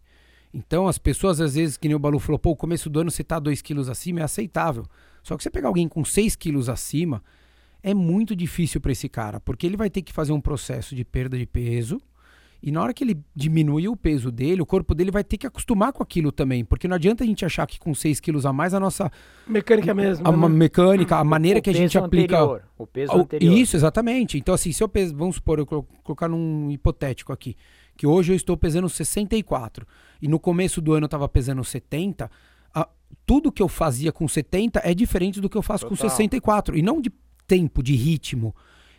Então 0.53 0.87
as 0.87 0.99
pessoas 0.99 1.40
às 1.40 1.57
vezes, 1.57 1.77
que 1.77 1.88
nem 1.88 1.97
o 1.97 1.99
Balu 1.99 2.20
falou, 2.20 2.38
pô, 2.38 2.51
o 2.51 2.57
começo 2.57 2.88
do 2.88 3.01
ano 3.01 3.11
você 3.11 3.25
tá 3.25 3.40
2 3.40 3.61
quilos 3.61 3.88
acima, 3.88 4.20
é 4.20 4.23
aceitável. 4.23 4.85
Só 5.25 5.37
que 5.37 5.42
você 5.42 5.51
pegar 5.51 5.66
alguém 5.68 5.88
com 5.88 6.05
6 6.05 6.37
quilos 6.37 6.68
acima, 6.68 7.20
é 7.83 7.92
muito 7.92 8.37
difícil 8.37 8.81
para 8.81 8.92
esse 8.92 9.09
cara, 9.09 9.40
porque 9.40 9.66
ele 9.66 9.77
vai 9.77 9.90
ter 9.90 10.03
que 10.03 10.12
fazer 10.12 10.33
um 10.33 10.40
processo 10.40 10.94
de 10.94 11.05
perda 11.05 11.37
de 11.37 11.47
peso. 11.47 12.01
E 12.66 12.72
na 12.72 12.83
hora 12.83 12.94
que 12.94 13.05
ele 13.05 13.20
diminuir 13.37 13.88
o 13.88 13.96
peso 13.96 14.33
dele, 14.33 14.62
o 14.62 14.66
corpo 14.66 14.94
dele 14.94 15.11
vai 15.11 15.22
ter 15.22 15.37
que 15.37 15.46
acostumar 15.46 15.92
com 15.92 16.03
aquilo 16.03 16.33
também. 16.33 16.64
Porque 16.64 16.88
não 16.88 16.94
adianta 16.96 17.22
a 17.22 17.27
gente 17.27 17.44
achar 17.44 17.66
que 17.66 17.79
com 17.79 17.94
6 17.94 18.20
quilos 18.20 18.46
a 18.46 18.55
mais 18.55 18.72
a 18.72 18.81
nossa 18.81 19.12
Mecânica 19.46 19.92
mesmo. 19.92 20.27
a 20.27 20.33
né? 20.33 20.48
mecânica, 20.48 21.16
a 21.16 21.24
maneira 21.24 21.59
O 21.59 21.62
que 21.62 21.68
a 21.68 21.74
gente 21.74 21.92
peso 21.92 22.05
aplica. 22.07 22.38
anterior, 22.38 22.62
o 22.79 22.87
peso 22.87 23.12
anterior. 23.12 23.55
Isso, 23.59 23.77
exatamente. 23.77 24.38
Então, 24.38 24.55
assim, 24.55 24.72
se 24.72 24.83
eu 24.83 24.88
peso, 24.88 25.14
vamos 25.14 25.35
supor, 25.37 25.59
eu 25.59 25.66
colo- 25.66 25.87
colocar 26.03 26.27
num 26.27 26.70
hipotético 26.70 27.35
aqui, 27.35 27.55
que 27.98 28.07
hoje 28.07 28.33
eu 28.33 28.37
estou 28.37 28.57
pesando 28.57 28.88
64 28.88 29.87
e 30.22 30.27
no 30.27 30.40
começo 30.40 30.81
do 30.81 30.94
ano 30.94 31.05
eu 31.05 31.07
estava 31.09 31.29
pesando 31.29 31.62
70, 31.62 32.31
a- 32.74 32.88
tudo 33.27 33.53
que 33.53 33.62
eu 33.62 33.68
fazia 33.68 34.11
com 34.11 34.27
70 34.27 34.81
é 34.83 34.94
diferente 34.94 35.38
do 35.38 35.50
que 35.50 35.57
eu 35.59 35.62
faço 35.62 35.85
com 35.87 35.94
Total. 35.94 36.09
64. 36.09 36.79
E 36.79 36.81
não 36.83 36.98
de 36.98 37.12
tempo, 37.46 37.83
de 37.83 37.94
ritmo. 37.94 38.55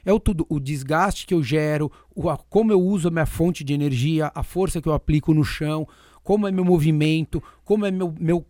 É 0.05 0.13
o 0.13 0.19
tudo, 0.19 0.45
o 0.47 0.59
desgaste 0.59 1.25
que 1.25 1.33
eu 1.33 1.41
gero, 1.43 1.91
o, 2.15 2.29
a- 2.29 2.37
como 2.37 2.71
eu 2.71 2.79
uso 2.79 3.07
a 3.07 3.11
minha 3.11 3.25
fonte 3.25 3.63
de 3.63 3.73
energia, 3.73 4.31
a 4.35 4.43
força 4.43 4.79
que 4.81 4.87
eu 4.87 4.93
aplico 4.93 5.33
no 5.33 5.43
chão, 5.43 5.87
como 6.23 6.47
é 6.47 6.51
meu 6.51 6.63
movimento, 6.63 7.41
como 7.63 7.85
é 7.85 7.91
meu, 7.91 8.13
meu, 8.19 8.45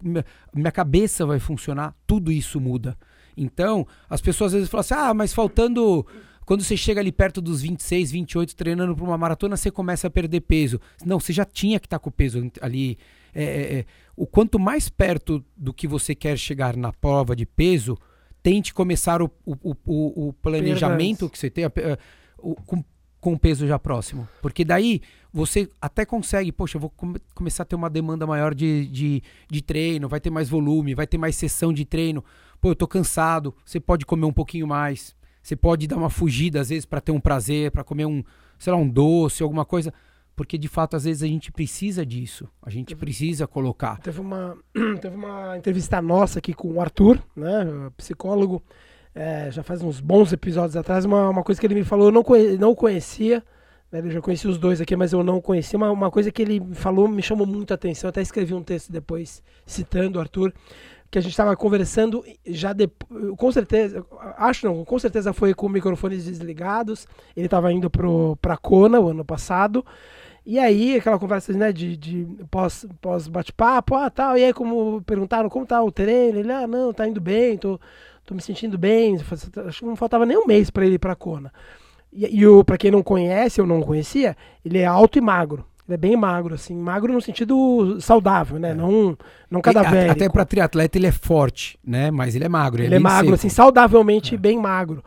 minha- 0.53 0.71
cabeça 0.71 1.25
vai 1.25 1.39
funcionar, 1.39 1.95
tudo 2.05 2.31
isso 2.31 2.59
muda. 2.59 2.97
Então, 3.37 3.85
as 4.09 4.21
pessoas 4.21 4.53
às 4.53 4.59
vezes 4.59 4.69
falam 4.69 4.81
assim: 4.81 4.93
ah, 4.93 5.13
mas 5.13 5.33
faltando. 5.33 6.05
Quando 6.45 6.61
você 6.63 6.77
chega 6.77 6.99
ali 7.01 7.11
perto 7.11 7.41
dos 7.41 7.63
26, 7.63 8.11
28, 8.11 8.55
treinando 8.55 8.95
para 8.95 9.03
uma 9.03 9.17
maratona, 9.17 9.57
você 9.57 9.71
começa 9.71 10.05
a 10.05 10.11
perder 10.11 10.41
peso. 10.41 10.79
Não, 11.03 11.19
você 11.19 11.33
já 11.33 11.43
tinha 11.43 11.79
que 11.79 11.87
estar 11.87 11.97
com 11.97 12.09
o 12.09 12.13
peso 12.13 12.51
ali. 12.61 12.99
É, 13.33 13.43
é, 13.43 13.79
é, 13.79 13.85
o 14.15 14.27
quanto 14.27 14.59
mais 14.59 14.87
perto 14.87 15.43
do 15.57 15.73
que 15.73 15.87
você 15.87 16.13
quer 16.13 16.37
chegar 16.37 16.77
na 16.77 16.93
prova 16.93 17.35
de 17.35 17.45
peso, 17.47 17.97
tente 18.45 18.73
começar 18.75 19.23
o, 19.23 19.31
o, 19.43 19.55
o- 19.63 20.27
o, 20.27 20.33
planejamento 20.33 21.27
que 21.27 21.39
você 21.39 21.49
tem 21.49 21.65
eh, 21.65 21.97
com, 22.67 22.83
com 23.19 23.33
o 23.33 23.39
peso 23.39 23.65
já 23.65 23.79
próximo. 23.79 24.27
Porque 24.39 24.63
daí 24.63 25.01
você 25.33 25.67
até 25.81 26.05
consegue, 26.05 26.51
poxa, 26.51 26.77
eu 26.77 26.81
vou 26.81 26.91
come- 26.91 27.19
começar 27.33 27.63
a 27.63 27.65
ter 27.65 27.75
uma 27.75 27.89
demanda 27.89 28.27
maior 28.27 28.53
de, 28.53 28.85
de, 28.85 29.23
de 29.49 29.61
treino, 29.63 30.07
vai 30.07 30.19
ter 30.19 30.29
mais 30.29 30.47
volume, 30.47 30.93
vai 30.93 31.07
ter 31.07 31.17
mais 31.17 31.35
sessão 31.35 31.73
de 31.73 31.85
treino. 31.85 32.23
Pô, 32.61 32.69
eu 32.69 32.75
tô 32.75 32.87
cansado, 32.87 33.51
você 33.65 33.79
pode 33.79 34.05
comer 34.05 34.25
um 34.27 34.33
pouquinho 34.33 34.67
mais. 34.67 35.15
Você 35.41 35.55
pode 35.55 35.87
dar 35.87 35.97
uma 35.97 36.09
fugida 36.11 36.61
às 36.61 36.69
vezes 36.69 36.85
para 36.85 37.01
ter 37.01 37.11
um 37.11 37.19
prazer, 37.19 37.71
para 37.71 37.83
comer 37.83 38.05
um, 38.05 38.23
sei 38.59 38.71
lá, 38.71 38.77
um 38.77 38.87
doce, 38.87 39.41
alguma 39.41 39.65
coisa, 39.65 39.91
porque 40.35 40.57
de 40.57 40.67
fato 40.67 40.95
às 40.95 41.05
vezes 41.05 41.23
a 41.23 41.27
gente 41.27 41.51
precisa 41.51 42.05
disso. 42.05 42.47
A 42.61 42.69
gente 42.69 42.95
precisa 42.95 43.47
colocar. 43.47 43.99
Teve 43.99 44.19
uma, 44.19 44.57
teve 45.01 45.15
uma 45.15 45.57
entrevista 45.57 46.01
nossa 46.01 46.39
aqui 46.39 46.53
com 46.53 46.73
o 46.73 46.81
Arthur, 46.81 47.19
né, 47.35 47.89
psicólogo, 47.95 48.61
é, 49.13 49.49
já 49.49 49.63
faz 49.63 49.81
uns 49.81 50.01
bons 50.01 50.33
episódios 50.33 50.75
atrás, 50.75 51.05
uma, 51.05 51.29
uma 51.29 51.43
coisa 51.43 51.59
que 51.59 51.65
ele 51.65 51.75
me 51.75 51.85
falou, 51.85 52.07
eu 52.07 52.11
não, 52.11 52.23
conhe, 52.23 52.57
não 52.57 52.75
conhecia, 52.75 53.41
né, 53.89 53.99
eu 53.99 54.11
já 54.11 54.21
conheci 54.21 54.45
os 54.45 54.57
dois 54.57 54.81
aqui, 54.81 54.93
mas 54.95 55.13
eu 55.13 55.23
não 55.23 55.39
conhecia, 55.39 55.77
uma, 55.77 55.89
uma 55.89 56.11
coisa 56.11 56.29
que 56.29 56.41
ele 56.41 56.61
falou 56.73 57.07
me 57.07 57.21
chamou 57.21 57.47
muito 57.47 57.71
a 57.71 57.75
atenção, 57.75 58.09
até 58.09 58.21
escrevi 58.21 58.53
um 58.53 58.61
texto 58.61 58.91
depois 58.91 59.41
citando 59.65 60.17
o 60.19 60.21
Arthur, 60.21 60.53
que 61.09 61.17
a 61.17 61.21
gente 61.21 61.31
estava 61.31 61.55
conversando 61.55 62.25
já 62.45 62.73
depois, 62.73 63.37
com 63.37 63.49
certeza, 63.53 64.05
acho 64.37 64.65
não, 64.65 64.83
com 64.83 64.99
certeza 64.99 65.31
foi 65.31 65.53
com 65.53 65.69
microfones 65.69 66.25
desligados, 66.25 67.07
ele 67.37 67.45
estava 67.45 67.71
indo 67.71 67.89
pro, 67.89 68.35
pra 68.41 68.57
Kona 68.57 68.99
o 68.99 69.09
ano 69.09 69.23
passado, 69.23 69.85
e 70.45 70.59
aí, 70.59 70.97
aquela 70.97 71.17
conversa 71.17 71.51
né, 71.53 71.71
de, 71.71 71.97
de 71.97 72.27
pós, 72.51 72.85
pós 73.01 73.27
bate-papo, 73.27 73.95
ah, 73.95 74.09
tal, 74.09 74.37
e 74.37 74.43
aí 74.43 74.53
como 74.53 75.01
perguntaram 75.01 75.49
como 75.49 75.65
tá 75.65 75.81
o 75.81 75.91
treino, 75.91 76.37
ele, 76.37 76.51
ah, 76.51 76.67
não, 76.67 76.93
tá 76.93 77.07
indo 77.07 77.19
bem, 77.19 77.57
tô, 77.57 77.79
tô 78.23 78.35
me 78.35 78.41
sentindo 78.41 78.77
bem, 78.77 79.17
acho 79.67 79.79
que 79.79 79.85
não 79.85 79.95
faltava 79.95 80.25
nem 80.25 80.37
um 80.37 80.45
mês 80.45 80.69
para 80.69 80.85
ele 80.85 80.95
ir 80.95 80.99
pra 80.99 81.15
Kona. 81.15 81.51
E, 82.13 82.39
e 82.39 82.47
o, 82.47 82.63
pra 82.63 82.77
quem 82.77 82.91
não 82.91 83.01
conhece, 83.01 83.59
ou 83.59 83.65
não 83.65 83.81
conhecia, 83.81 84.37
ele 84.63 84.77
é 84.77 84.85
alto 84.85 85.17
e 85.17 85.21
magro. 85.21 85.65
Ele 85.87 85.95
é 85.95 85.97
bem 85.97 86.15
magro, 86.15 86.55
assim, 86.55 86.75
magro 86.75 87.13
no 87.13 87.21
sentido 87.21 87.99
saudável, 88.01 88.57
né? 88.57 88.73
Não, 88.73 89.15
não 89.51 89.59
E 89.59 89.63
cadavérico. 89.63 90.11
Até 90.13 90.29
para 90.29 90.43
triatleta 90.43 90.97
ele 90.97 91.07
é 91.07 91.11
forte, 91.11 91.77
né? 91.85 92.09
Mas 92.09 92.35
ele 92.35 92.45
é 92.45 92.49
magro. 92.49 92.81
Ele 92.81 92.87
é 92.95 92.97
bem 92.97 93.03
magro, 93.03 93.25
seco. 93.25 93.35
assim, 93.35 93.49
saudavelmente 93.49 94.35
bem 94.35 94.57
magro. 94.57 95.03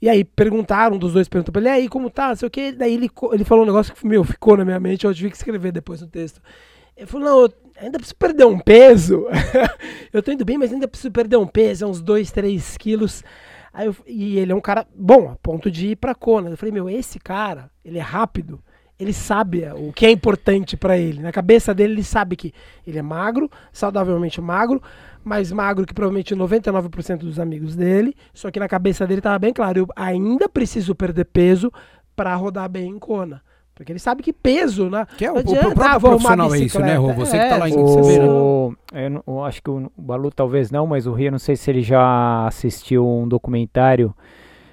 E 0.00 0.08
aí 0.08 0.22
perguntaram, 0.24 0.96
um 0.96 0.98
dos 0.98 1.12
dois 1.12 1.28
perguntou 1.28 1.52
pra 1.52 1.60
ele, 1.60 1.68
e 1.68 1.72
aí, 1.72 1.88
como 1.88 2.08
tá? 2.08 2.28
Não 2.28 2.36
sei 2.36 2.46
o 2.46 2.50
que. 2.50 2.72
Daí 2.72 2.94
ele, 2.94 3.10
ele 3.32 3.44
falou 3.44 3.64
um 3.64 3.66
negócio 3.66 3.94
que, 3.94 4.06
meu, 4.06 4.22
ficou 4.24 4.56
na 4.56 4.64
minha 4.64 4.78
mente, 4.78 5.04
eu 5.04 5.14
tive 5.14 5.30
que 5.30 5.36
escrever 5.36 5.72
depois 5.72 6.00
no 6.00 6.06
texto. 6.06 6.40
Ele 6.96 7.06
falou, 7.06 7.28
não, 7.28 7.40
eu- 7.42 7.52
ainda 7.80 7.98
preciso 7.98 8.16
perder 8.16 8.44
um 8.44 8.58
peso. 8.58 9.26
eu 10.12 10.22
tô 10.22 10.30
indo 10.32 10.44
bem, 10.44 10.58
mas 10.58 10.72
ainda 10.72 10.86
preciso 10.88 11.10
perder 11.12 11.36
um 11.36 11.46
peso, 11.46 11.84
é 11.84 11.88
uns 11.88 12.00
2, 12.00 12.30
3 12.30 12.76
quilos. 12.76 13.24
Aí 13.72 13.86
eu, 13.86 13.96
e 14.06 14.38
ele 14.38 14.52
é 14.52 14.54
um 14.54 14.60
cara 14.60 14.86
bom, 14.94 15.30
a 15.30 15.36
ponto 15.36 15.70
de 15.70 15.88
ir 15.88 15.96
pra 15.96 16.14
Kona. 16.14 16.50
Eu 16.50 16.56
falei, 16.56 16.72
meu, 16.72 16.88
esse 16.88 17.18
cara, 17.18 17.70
ele 17.84 17.98
é 17.98 18.02
rápido, 18.02 18.60
ele 18.98 19.12
sabe 19.12 19.64
o 19.76 19.92
que 19.92 20.06
é 20.06 20.10
importante 20.10 20.76
para 20.76 20.96
ele. 20.98 21.20
Na 21.22 21.30
cabeça 21.30 21.72
dele, 21.74 21.92
ele 21.94 22.02
sabe 22.04 22.34
que 22.34 22.52
ele 22.86 22.98
é 22.98 23.02
magro, 23.02 23.48
saudavelmente 23.72 24.40
magro, 24.40 24.82
mais 25.28 25.52
magro 25.52 25.86
que 25.86 25.94
provavelmente 25.94 26.34
99% 26.34 27.18
dos 27.18 27.38
amigos 27.38 27.76
dele. 27.76 28.14
Só 28.34 28.50
que 28.50 28.58
na 28.58 28.66
cabeça 28.66 29.06
dele 29.06 29.20
tava 29.20 29.38
bem 29.38 29.52
claro, 29.52 29.78
eu 29.78 29.86
ainda 29.94 30.48
preciso 30.48 30.94
perder 30.94 31.26
peso 31.26 31.70
para 32.16 32.34
rodar 32.34 32.68
bem 32.68 32.90
em 32.90 32.98
Kona. 32.98 33.42
Porque 33.78 33.92
ele 33.92 34.00
sabe 34.00 34.24
que 34.24 34.32
peso, 34.32 34.90
né? 34.90 35.06
Que 35.16 35.24
é 35.24 35.30
o, 35.30 35.38
o 35.38 35.44
próprio 35.44 35.82
ah, 35.84 36.00
profissional 36.00 36.52
é 36.52 36.58
isso, 36.58 36.80
né, 36.80 36.96
Rô? 36.96 37.12
Você 37.12 37.36
é, 37.36 37.44
que 37.44 37.48
tá 37.48 37.58
lá 37.58 37.68
em 37.68 37.76
o, 37.76 38.74
eu, 38.92 39.22
eu, 39.24 39.44
acho 39.44 39.62
que 39.62 39.70
o 39.70 39.88
Balu 39.96 40.32
talvez 40.32 40.72
não, 40.72 40.84
mas 40.84 41.06
o 41.06 41.12
Rio, 41.12 41.30
não 41.30 41.38
sei 41.38 41.54
se 41.54 41.70
ele 41.70 41.80
já 41.80 42.48
assistiu 42.48 43.06
um 43.06 43.28
documentário 43.28 44.12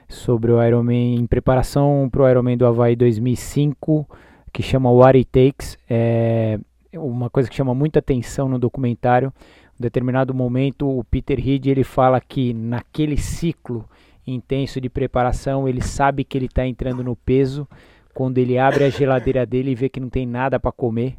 sobre 0.09 0.51
o 0.51 0.63
Ironman 0.63 1.17
em 1.17 1.27
preparação 1.27 2.09
para 2.11 2.23
o 2.23 2.27
Ironman 2.27 2.57
do 2.57 2.65
Havaí 2.65 2.95
2005, 2.95 4.09
que 4.51 4.63
chama 4.63 4.89
What 4.89 5.19
It 5.19 5.29
Takes. 5.31 5.77
É 5.87 6.59
uma 6.93 7.29
coisa 7.29 7.47
que 7.47 7.55
chama 7.55 7.75
muita 7.75 7.99
atenção 7.99 8.49
no 8.49 8.57
documentário. 8.57 9.31
Em 9.79 9.81
determinado 9.81 10.33
momento, 10.33 10.87
o 10.87 11.03
Peter 11.03 11.39
Reed 11.39 11.65
ele 11.67 11.83
fala 11.83 12.21
que 12.21 12.53
naquele 12.53 13.17
ciclo 13.17 13.87
intenso 14.25 14.79
de 14.81 14.89
preparação, 14.89 15.67
ele 15.67 15.81
sabe 15.81 16.23
que 16.23 16.37
ele 16.37 16.45
está 16.45 16.65
entrando 16.65 17.03
no 17.03 17.15
peso 17.15 17.67
quando 18.13 18.37
ele 18.37 18.57
abre 18.57 18.85
a 18.85 18.89
geladeira 18.89 19.45
dele 19.47 19.71
e 19.71 19.75
vê 19.75 19.89
que 19.89 19.99
não 19.99 20.09
tem 20.09 20.25
nada 20.25 20.59
para 20.59 20.71
comer, 20.71 21.17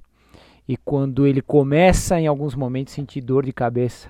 e 0.69 0.77
quando 0.77 1.27
ele 1.27 1.41
começa 1.41 2.19
em 2.19 2.27
alguns 2.27 2.55
momentos 2.55 2.95
sentir 2.95 3.21
dor 3.21 3.45
de 3.45 3.53
cabeça 3.53 4.09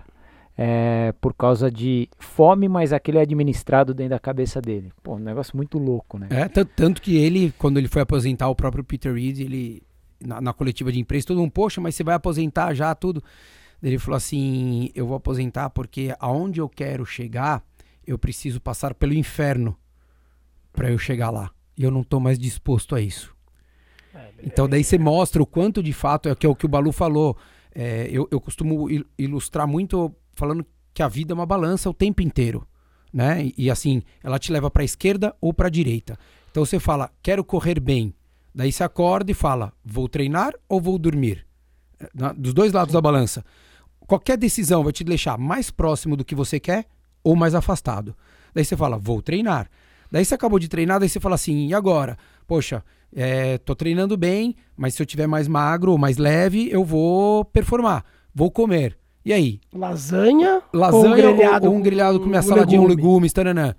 é, 0.56 1.12
por 1.20 1.34
causa 1.34 1.70
de 1.70 2.08
fome, 2.18 2.66
mas 2.66 2.92
aquele 2.92 3.18
é 3.18 3.20
administrado 3.20 3.92
dentro 3.92 4.10
da 4.10 4.18
cabeça 4.18 4.62
dele. 4.62 4.90
Pô, 5.02 5.16
um 5.16 5.18
negócio 5.18 5.54
muito 5.54 5.78
louco, 5.78 6.18
né? 6.18 6.28
É, 6.30 6.48
tanto 6.48 7.02
que 7.02 7.16
ele, 7.16 7.52
quando 7.58 7.76
ele 7.76 7.88
foi 7.88 8.00
aposentar, 8.00 8.48
o 8.48 8.54
próprio 8.54 8.82
Peter 8.82 9.12
Reed, 9.12 9.40
ele, 9.40 9.82
na, 10.24 10.40
na 10.40 10.52
coletiva 10.54 10.90
de 10.90 10.98
imprensa, 10.98 11.26
todo 11.26 11.40
mundo, 11.40 11.50
poxa, 11.50 11.78
mas 11.78 11.94
você 11.94 12.02
vai 12.02 12.14
aposentar 12.14 12.72
já 12.72 12.94
tudo? 12.94 13.22
Ele 13.82 13.98
falou 13.98 14.16
assim: 14.16 14.90
eu 14.94 15.06
vou 15.06 15.16
aposentar 15.16 15.70
porque 15.70 16.14
aonde 16.18 16.60
eu 16.60 16.68
quero 16.68 17.04
chegar, 17.04 17.62
eu 18.06 18.18
preciso 18.18 18.60
passar 18.60 18.94
pelo 18.94 19.14
inferno 19.14 19.76
para 20.72 20.90
eu 20.90 20.98
chegar 20.98 21.30
lá 21.30 21.50
e 21.76 21.84
eu 21.84 21.90
não 21.90 22.00
estou 22.00 22.20
mais 22.20 22.38
disposto 22.38 22.94
a 22.94 23.00
isso. 23.00 23.34
É, 24.14 24.30
então 24.42 24.68
daí 24.68 24.82
você 24.82 24.98
mostra 24.98 25.42
o 25.42 25.46
quanto 25.46 25.82
de 25.82 25.92
fato 25.92 26.28
é 26.28 26.34
que 26.34 26.46
é 26.46 26.48
o 26.48 26.54
que 26.54 26.66
o 26.66 26.68
Balu 26.68 26.92
falou. 26.92 27.36
É, 27.74 28.08
eu, 28.10 28.26
eu 28.30 28.40
costumo 28.40 28.88
ilustrar 29.18 29.66
muito 29.66 30.14
falando 30.32 30.64
que 30.94 31.02
a 31.02 31.08
vida 31.08 31.32
é 31.32 31.34
uma 31.34 31.44
balança 31.44 31.90
o 31.90 31.94
tempo 31.94 32.22
inteiro, 32.22 32.66
né? 33.12 33.44
E, 33.44 33.54
e 33.66 33.70
assim, 33.70 34.02
ela 34.22 34.38
te 34.38 34.50
leva 34.50 34.70
para 34.70 34.80
a 34.80 34.84
esquerda 34.84 35.36
ou 35.40 35.52
para 35.52 35.66
a 35.66 35.70
direita. 35.70 36.18
Então 36.50 36.64
você 36.64 36.80
fala, 36.80 37.10
quero 37.22 37.44
correr 37.44 37.78
bem. 37.78 38.14
Daí 38.54 38.72
você 38.72 38.82
acorda 38.82 39.30
e 39.30 39.34
fala, 39.34 39.74
vou 39.84 40.08
treinar 40.08 40.54
ou 40.66 40.80
vou 40.80 40.98
dormir? 40.98 41.46
É, 42.00 42.08
na, 42.14 42.32
dos 42.32 42.52
dois 42.52 42.72
lados 42.72 42.92
da 42.92 43.00
balança. 43.00 43.44
Qualquer 44.06 44.36
decisão 44.36 44.84
vai 44.84 44.92
te 44.92 45.02
deixar 45.02 45.36
mais 45.38 45.70
próximo 45.70 46.16
do 46.16 46.24
que 46.24 46.34
você 46.34 46.60
quer 46.60 46.86
ou 47.24 47.34
mais 47.34 47.54
afastado. 47.54 48.14
Daí 48.54 48.64
você 48.64 48.76
fala, 48.76 48.96
vou 48.96 49.20
treinar. 49.20 49.68
Daí 50.10 50.24
você 50.24 50.34
acabou 50.34 50.58
de 50.58 50.68
treinar, 50.68 51.00
daí 51.00 51.08
você 51.08 51.18
fala 51.18 51.34
assim, 51.34 51.66
e 51.66 51.74
agora? 51.74 52.16
Poxa, 52.46 52.84
é, 53.14 53.58
tô 53.58 53.74
treinando 53.74 54.16
bem, 54.16 54.54
mas 54.76 54.94
se 54.94 55.02
eu 55.02 55.06
tiver 55.06 55.26
mais 55.26 55.48
magro 55.48 55.90
ou 55.92 55.98
mais 55.98 56.16
leve, 56.16 56.70
eu 56.70 56.84
vou 56.84 57.44
performar, 57.44 58.04
vou 58.32 58.50
comer. 58.50 58.96
E 59.24 59.32
aí? 59.32 59.60
Lasanha? 59.74 60.62
Lasanha 60.72 61.04
ou 61.04 61.10
um 61.10 61.16
grelhado, 61.16 61.66
ou, 61.66 61.72
ou 61.72 61.78
um 61.78 61.82
grelhado 61.82 62.20
com 62.20 62.26
minha 62.26 62.42
saladinha, 62.42 62.80
legume. 62.80 62.94
um 62.94 62.96
legumes, 62.96 63.32
taranã. 63.32 63.74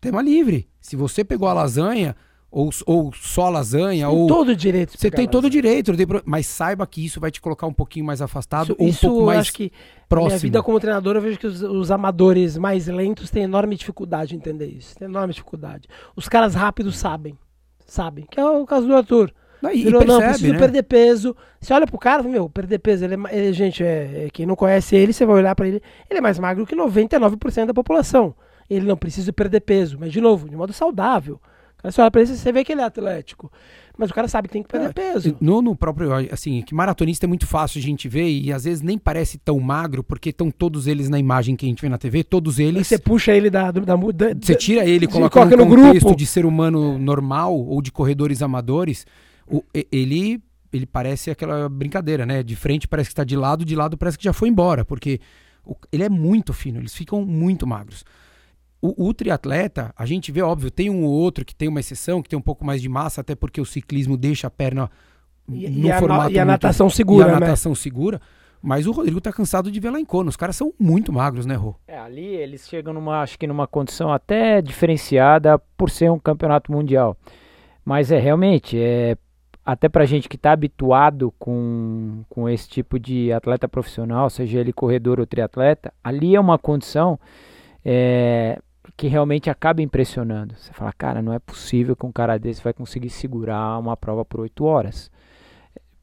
Tema 0.00 0.22
livre. 0.22 0.66
Se 0.80 0.96
você 0.96 1.22
pegou 1.22 1.46
a 1.48 1.52
lasanha, 1.52 2.16
ou, 2.56 2.70
ou 2.86 3.12
só 3.12 3.50
lasanha, 3.50 4.08
tem 4.08 4.16
ou 4.16 4.26
todo 4.26 4.48
o 4.48 4.56
direito. 4.56 4.96
Você 4.96 5.10
tem 5.10 5.28
todo 5.28 5.44
o 5.44 5.50
direito, 5.50 5.92
mas 6.24 6.46
saiba 6.46 6.86
que 6.86 7.04
isso 7.04 7.20
vai 7.20 7.30
te 7.30 7.38
colocar 7.38 7.66
um 7.66 7.72
pouquinho 7.72 8.06
mais 8.06 8.22
afastado 8.22 8.72
isso, 8.72 8.76
ou 8.78 8.86
um 8.86 8.88
isso 8.88 9.06
pouco 9.06 9.26
mais 9.26 9.40
acho 9.40 9.52
que 9.52 9.70
próximo. 10.08 10.30
Minha 10.30 10.38
vida 10.38 10.62
como 10.62 10.80
treinador, 10.80 11.16
eu 11.16 11.20
vejo 11.20 11.38
que 11.38 11.46
os, 11.46 11.60
os, 11.60 11.90
amadores 11.90 12.56
mais 12.56 12.86
lentos 12.86 13.28
têm 13.28 13.42
enorme 13.42 13.76
dificuldade 13.76 14.34
em 14.34 14.38
entender 14.38 14.68
isso. 14.68 14.96
Tem 14.96 15.06
enorme 15.06 15.34
dificuldade. 15.34 15.86
Os 16.16 16.30
caras 16.30 16.54
rápidos 16.54 16.96
sabem, 16.96 17.36
sabem. 17.84 18.24
Que 18.30 18.40
é 18.40 18.44
o 18.44 18.64
caso 18.64 18.86
do 18.86 18.96
Arthur. 18.96 19.30
Não, 19.60 19.70
e, 19.70 19.84
Virou, 19.84 20.00
percebe, 20.00 20.22
não, 20.22 20.28
preciso 20.30 20.52
né? 20.54 20.58
perder 20.58 20.82
peso. 20.84 21.36
Você 21.60 21.74
olha 21.74 21.86
pro 21.86 21.98
cara, 21.98 22.22
meu, 22.22 22.48
perder 22.48 22.78
peso, 22.78 23.04
ele, 23.04 23.16
é, 23.16 23.38
ele 23.38 23.52
gente, 23.52 23.84
é, 23.84 24.24
é, 24.24 24.28
quem 24.32 24.46
não 24.46 24.56
conhece 24.56 24.96
ele, 24.96 25.12
você 25.12 25.26
vai 25.26 25.36
olhar 25.36 25.54
para 25.54 25.68
ele, 25.68 25.82
ele 26.08 26.18
é 26.18 26.22
mais 26.22 26.38
magro 26.38 26.64
que 26.64 26.74
99% 26.74 27.66
da 27.66 27.74
população. 27.74 28.34
Ele 28.68 28.86
não 28.86 28.96
precisa 28.96 29.30
perder 29.30 29.60
peso, 29.60 29.98
mas 30.00 30.10
de 30.10 30.22
novo, 30.22 30.48
de 30.48 30.56
modo 30.56 30.72
saudável. 30.72 31.38
Aí 31.82 31.92
você 31.92 32.00
olha 32.00 32.10
pra 32.10 32.20
ele 32.20 32.34
você 32.34 32.52
vê 32.52 32.64
que 32.64 32.72
ele 32.72 32.80
é 32.80 32.84
atlético. 32.84 33.50
Mas 33.98 34.10
o 34.10 34.14
cara 34.14 34.28
sabe 34.28 34.48
que 34.48 34.52
tem 34.52 34.62
que 34.62 34.68
perder 34.68 34.90
é, 34.90 34.92
peso. 34.92 35.36
No, 35.40 35.62
no 35.62 35.74
próprio, 35.74 36.12
assim, 36.30 36.60
que 36.60 36.74
maratonista 36.74 37.24
é 37.24 37.28
muito 37.28 37.46
fácil 37.46 37.78
a 37.78 37.82
gente 37.82 38.08
ver 38.08 38.28
e 38.28 38.52
às 38.52 38.64
vezes 38.64 38.82
nem 38.82 38.98
parece 38.98 39.38
tão 39.38 39.58
magro, 39.58 40.04
porque 40.04 40.28
estão 40.28 40.50
todos 40.50 40.86
eles 40.86 41.08
na 41.08 41.18
imagem 41.18 41.56
que 41.56 41.64
a 41.64 41.68
gente 41.68 41.80
vê 41.80 41.88
na 41.88 41.96
TV, 41.96 42.22
todos 42.22 42.58
eles. 42.58 42.76
Aí 42.76 42.84
você 42.84 42.98
puxa 42.98 43.32
ele 43.32 43.48
da. 43.48 43.70
da, 43.70 43.96
você 43.96 44.54
tira 44.54 44.84
ele, 44.84 45.06
coloca 45.06 45.40
no, 45.44 45.64
no 45.64 45.66
contexto 45.66 46.00
grupo. 46.00 46.16
de 46.16 46.26
ser 46.26 46.44
humano 46.44 46.98
normal 46.98 47.58
ou 47.58 47.80
de 47.80 47.90
corredores 47.90 48.42
amadores, 48.42 49.06
o, 49.46 49.64
ele. 49.90 50.42
Ele 50.72 50.84
parece 50.84 51.30
aquela 51.30 51.68
brincadeira, 51.70 52.26
né? 52.26 52.42
De 52.42 52.54
frente 52.54 52.86
parece 52.86 53.08
que 53.08 53.12
está 53.12 53.24
de 53.24 53.36
lado, 53.36 53.64
de 53.64 53.74
lado 53.74 53.96
parece 53.96 54.18
que 54.18 54.24
já 54.24 54.32
foi 54.32 54.48
embora, 54.48 54.84
porque 54.84 55.20
o, 55.64 55.74
ele 55.90 56.02
é 56.02 56.08
muito 56.08 56.52
fino, 56.52 56.78
eles 56.78 56.92
ficam 56.92 57.24
muito 57.24 57.66
magros. 57.66 58.04
O, 58.80 59.08
o, 59.08 59.14
triatleta, 59.14 59.92
a 59.96 60.04
gente 60.04 60.30
vê, 60.30 60.42
óbvio, 60.42 60.70
tem 60.70 60.90
um 60.90 61.04
ou 61.04 61.12
outro 61.12 61.44
que 61.44 61.54
tem 61.54 61.68
uma 61.68 61.80
exceção, 61.80 62.22
que 62.22 62.28
tem 62.28 62.38
um 62.38 62.42
pouco 62.42 62.64
mais 62.64 62.82
de 62.82 62.88
massa, 62.88 63.20
até 63.20 63.34
porque 63.34 63.60
o 63.60 63.64
ciclismo 63.64 64.16
deixa 64.16 64.46
a 64.46 64.50
perna 64.50 64.90
e, 65.48 65.68
no 65.68 65.88
e 65.88 65.92
formato. 65.98 66.28
A, 66.28 66.32
e 66.32 66.38
a 66.38 66.44
natação 66.44 66.88
segura. 66.90 67.26
E 67.26 67.30
a 67.30 67.34
né? 67.34 67.40
natação 67.40 67.74
segura. 67.74 68.20
Mas 68.62 68.86
o 68.86 68.92
Rodrigo 68.92 69.20
tá 69.20 69.32
cansado 69.32 69.70
de 69.70 69.78
ver 69.78 69.90
lá 69.90 70.00
em 70.00 70.04
Kona. 70.04 70.28
Os 70.28 70.36
caras 70.36 70.56
são 70.56 70.72
muito 70.78 71.12
magros, 71.12 71.46
né, 71.46 71.54
Rô? 71.54 71.76
É, 71.86 71.98
ali 71.98 72.24
eles 72.24 72.68
chegam 72.68 72.92
numa, 72.92 73.22
acho 73.22 73.38
que 73.38 73.46
numa 73.46 73.66
condição 73.66 74.12
até 74.12 74.60
diferenciada 74.60 75.58
por 75.76 75.90
ser 75.90 76.10
um 76.10 76.18
campeonato 76.18 76.72
mundial. 76.72 77.16
Mas 77.84 78.10
é 78.10 78.18
realmente, 78.18 78.76
é 78.78 79.16
até 79.64 79.88
pra 79.88 80.04
gente 80.04 80.28
que 80.28 80.38
tá 80.38 80.52
habituado 80.52 81.32
com, 81.38 82.22
com 82.28 82.48
esse 82.48 82.68
tipo 82.68 82.98
de 82.98 83.32
atleta 83.32 83.68
profissional, 83.68 84.30
seja 84.30 84.60
ele 84.60 84.72
corredor 84.72 85.18
ou 85.18 85.26
triatleta, 85.26 85.92
ali 86.02 86.36
é 86.36 86.40
uma 86.40 86.58
condição 86.58 87.18
é, 87.84 88.60
que 88.96 89.08
realmente 89.08 89.48
acaba 89.48 89.82
impressionando. 89.82 90.54
Você 90.56 90.72
fala, 90.72 90.92
cara, 90.92 91.22
não 91.22 91.32
é 91.32 91.38
possível 91.38 91.96
que 91.96 92.04
um 92.04 92.12
cara 92.12 92.38
desse 92.38 92.62
vai 92.62 92.72
conseguir 92.72 93.10
segurar 93.10 93.78
uma 93.78 93.96
prova 93.96 94.24
por 94.24 94.40
oito 94.40 94.64
horas. 94.64 95.10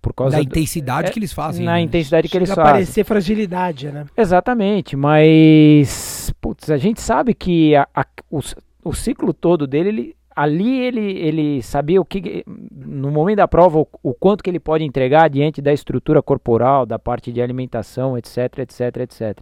Por 0.01 0.13
causa 0.13 0.35
da 0.35 0.43
do, 0.43 0.45
intensidade 0.45 1.07
é, 1.07 1.11
que 1.11 1.19
eles 1.19 1.31
fazem. 1.31 1.65
Na 1.65 1.73
né? 1.73 1.81
intensidade 1.81 2.27
que 2.27 2.35
eles 2.35 2.49
fazem. 2.49 2.63
parecer 2.63 3.05
fragilidade, 3.05 3.89
né? 3.89 4.05
Exatamente, 4.17 4.97
mas 4.97 6.33
putz, 6.41 6.69
a 6.69 6.77
gente 6.77 6.99
sabe 6.99 7.33
que 7.33 7.73
a, 7.73 7.87
a, 7.95 8.05
o, 8.29 8.39
o 8.83 8.93
ciclo 8.93 9.33
todo 9.33 9.65
dele, 9.65 9.89
ele, 9.89 10.15
ali 10.35 10.81
ele, 10.81 11.19
ele 11.19 11.63
sabia 11.63 12.01
o 12.01 12.05
que 12.05 12.43
no 12.45 13.11
momento 13.11 13.37
da 13.37 13.47
prova 13.47 13.79
o, 13.79 13.87
o, 14.03 14.13
quanto 14.13 14.43
que 14.43 14.49
ele 14.49 14.59
pode 14.59 14.83
entregar 14.83 15.29
diante 15.29 15.61
da 15.61 15.71
estrutura 15.71 16.21
corporal, 16.21 16.85
da 16.85 16.99
parte 16.99 17.31
de 17.31 17.41
alimentação, 17.41 18.17
etc, 18.17 18.59
etc, 18.59 18.97
etc. 18.97 19.39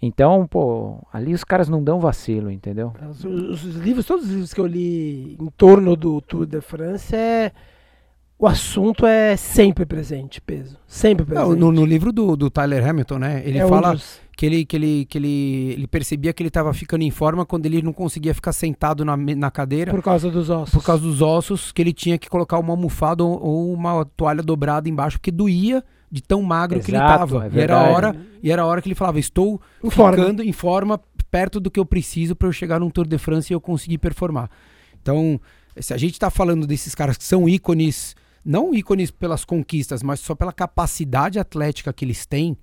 Então, 0.00 0.46
pô, 0.46 1.04
ali 1.12 1.34
os 1.34 1.42
caras 1.42 1.68
não 1.68 1.82
dão 1.82 1.98
vacilo, 1.98 2.50
entendeu? 2.50 2.92
Os, 3.10 3.24
os, 3.24 3.62
livros, 3.76 4.06
todos 4.06 4.24
os 4.26 4.30
livros 4.30 4.54
que 4.54 4.60
eu 4.60 4.66
li 4.66 5.36
em 5.40 5.50
torno 5.56 5.96
do 5.96 6.20
Tour 6.20 6.46
de 6.46 6.60
France 6.60 7.16
é 7.16 7.52
o 8.38 8.46
assunto 8.46 9.04
é 9.04 9.36
sempre 9.36 9.84
presente, 9.84 10.40
peso. 10.40 10.78
Sempre 10.86 11.26
presente. 11.26 11.48
Não, 11.48 11.56
no, 11.56 11.72
no, 11.72 11.84
livro 11.84 12.12
do, 12.12 12.36
do, 12.36 12.48
Tyler 12.48 12.86
Hamilton, 12.86 13.18
né? 13.18 13.42
Ele 13.44 13.58
é 13.58 13.66
fala 13.66 13.90
um 13.90 13.92
dos... 13.94 14.20
que, 14.38 14.46
ele, 14.46 14.64
que, 14.64 14.76
ele, 14.76 15.04
que 15.04 15.18
ele, 15.18 15.72
ele 15.72 15.86
percebia 15.88 16.32
que 16.32 16.40
ele 16.40 16.46
estava 16.46 16.72
ficando 16.72 17.02
em 17.02 17.10
forma 17.10 17.44
quando 17.44 17.66
ele 17.66 17.82
não 17.82 17.92
conseguia 17.92 18.32
ficar 18.32 18.52
sentado 18.52 19.04
na, 19.04 19.16
na 19.16 19.50
cadeira. 19.50 19.90
Por 19.90 20.00
causa 20.00 20.30
dos 20.30 20.48
ossos. 20.48 20.72
Por 20.72 20.84
causa 20.84 21.02
dos 21.02 21.20
ossos, 21.20 21.72
que 21.72 21.82
ele 21.82 21.92
tinha 21.92 22.16
que 22.16 22.28
colocar 22.28 22.56
uma 22.60 22.72
almofada 22.72 23.24
ou, 23.24 23.42
ou 23.42 23.72
uma 23.72 24.04
toalha 24.04 24.40
dobrada 24.40 24.88
embaixo, 24.88 25.18
porque 25.18 25.32
doía 25.32 25.82
de 26.08 26.22
tão 26.22 26.40
magro 26.40 26.78
Exato, 26.78 26.86
que 26.86 26.92
ele 26.92 27.02
estava. 27.02 27.46
É 27.48 27.50
e 27.52 27.60
era 27.60 27.80
a 27.80 27.90
hora 27.90 28.16
e 28.40 28.52
era 28.52 28.62
a 28.62 28.64
hora 28.64 28.80
que 28.80 28.86
ele 28.86 28.94
falava: 28.94 29.18
"Estou 29.18 29.60
em 29.82 29.90
ficando 29.90 30.14
forma. 30.14 30.44
em 30.44 30.52
forma 30.52 31.00
perto 31.28 31.58
do 31.58 31.68
que 31.68 31.80
eu 31.80 31.84
preciso 31.84 32.36
para 32.36 32.46
eu 32.46 32.52
chegar 32.52 32.78
num 32.78 32.90
Tour 32.90 33.08
de 33.08 33.18
France 33.18 33.52
e 33.52 33.54
eu 33.54 33.60
conseguir 33.60 33.98
performar". 33.98 34.48
Então, 35.02 35.40
se 35.76 35.92
a 35.92 35.96
gente 35.96 36.12
está 36.12 36.30
falando 36.30 36.64
desses 36.64 36.94
caras 36.94 37.16
que 37.16 37.24
são 37.24 37.48
ícones, 37.48 38.14
não 38.44 38.72
ícones 38.72 39.10
pelas 39.10 39.44
conquistas, 39.44 40.00
mas 40.00 40.20
só 40.20 40.36
pela 40.36 40.52
capacidade 40.52 41.40
atlética 41.40 41.92
que 41.92 42.04
eles 42.04 42.24
têm, 42.24 42.56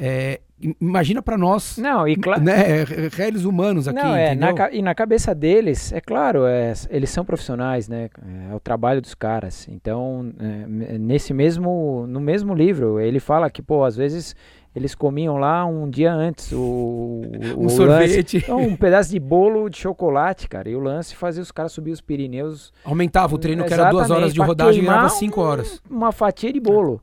É, 0.00 0.40
imagina 0.80 1.22
para 1.22 1.38
nós, 1.38 1.78
não, 1.78 2.06
e 2.06 2.16
né, 2.40 2.84
réis 3.12 3.44
humanos 3.44 3.86
aqui, 3.86 4.02
não, 4.02 4.14
é, 4.14 4.34
na, 4.34 4.52
e 4.72 4.82
na 4.82 4.94
cabeça 4.94 5.34
deles, 5.34 5.92
é 5.92 6.00
claro, 6.00 6.46
é, 6.46 6.72
eles 6.90 7.10
são 7.10 7.24
profissionais, 7.24 7.88
né, 7.88 8.08
é 8.50 8.54
o 8.54 8.60
trabalho 8.60 9.00
dos 9.00 9.14
caras. 9.14 9.68
Então, 9.68 10.32
é, 10.40 10.98
nesse 10.98 11.32
mesmo, 11.32 12.06
no 12.08 12.20
mesmo 12.20 12.54
livro, 12.54 13.00
ele 13.00 13.20
fala 13.20 13.48
que, 13.50 13.62
pô, 13.62 13.84
às 13.84 13.96
vezes 13.96 14.34
eles 14.74 14.94
comiam 14.94 15.38
lá 15.38 15.64
um 15.66 15.88
dia 15.88 16.12
antes 16.12 16.52
o, 16.52 17.22
um 17.56 17.66
o 17.66 17.68
sorvete, 17.68 18.36
lance, 18.36 18.48
não, 18.48 18.60
um 18.60 18.76
pedaço 18.76 19.10
de 19.10 19.18
bolo 19.18 19.68
de 19.68 19.78
chocolate, 19.78 20.48
cara. 20.48 20.68
E 20.68 20.76
o 20.76 20.78
lance 20.78 21.16
fazia 21.16 21.42
os 21.42 21.50
caras 21.50 21.72
subir 21.72 21.90
os 21.90 22.00
Pirineus. 22.00 22.72
Aumentava 22.84 23.34
o 23.34 23.38
treino 23.38 23.64
que 23.64 23.72
era 23.72 23.90
duas 23.90 24.10
horas 24.10 24.32
de 24.32 24.40
rodagem, 24.40 24.82
virava 24.82 25.08
cinco 25.08 25.40
horas. 25.40 25.82
Uma 25.90 26.12
fatia 26.12 26.52
de 26.52 26.60
bolo. 26.60 27.02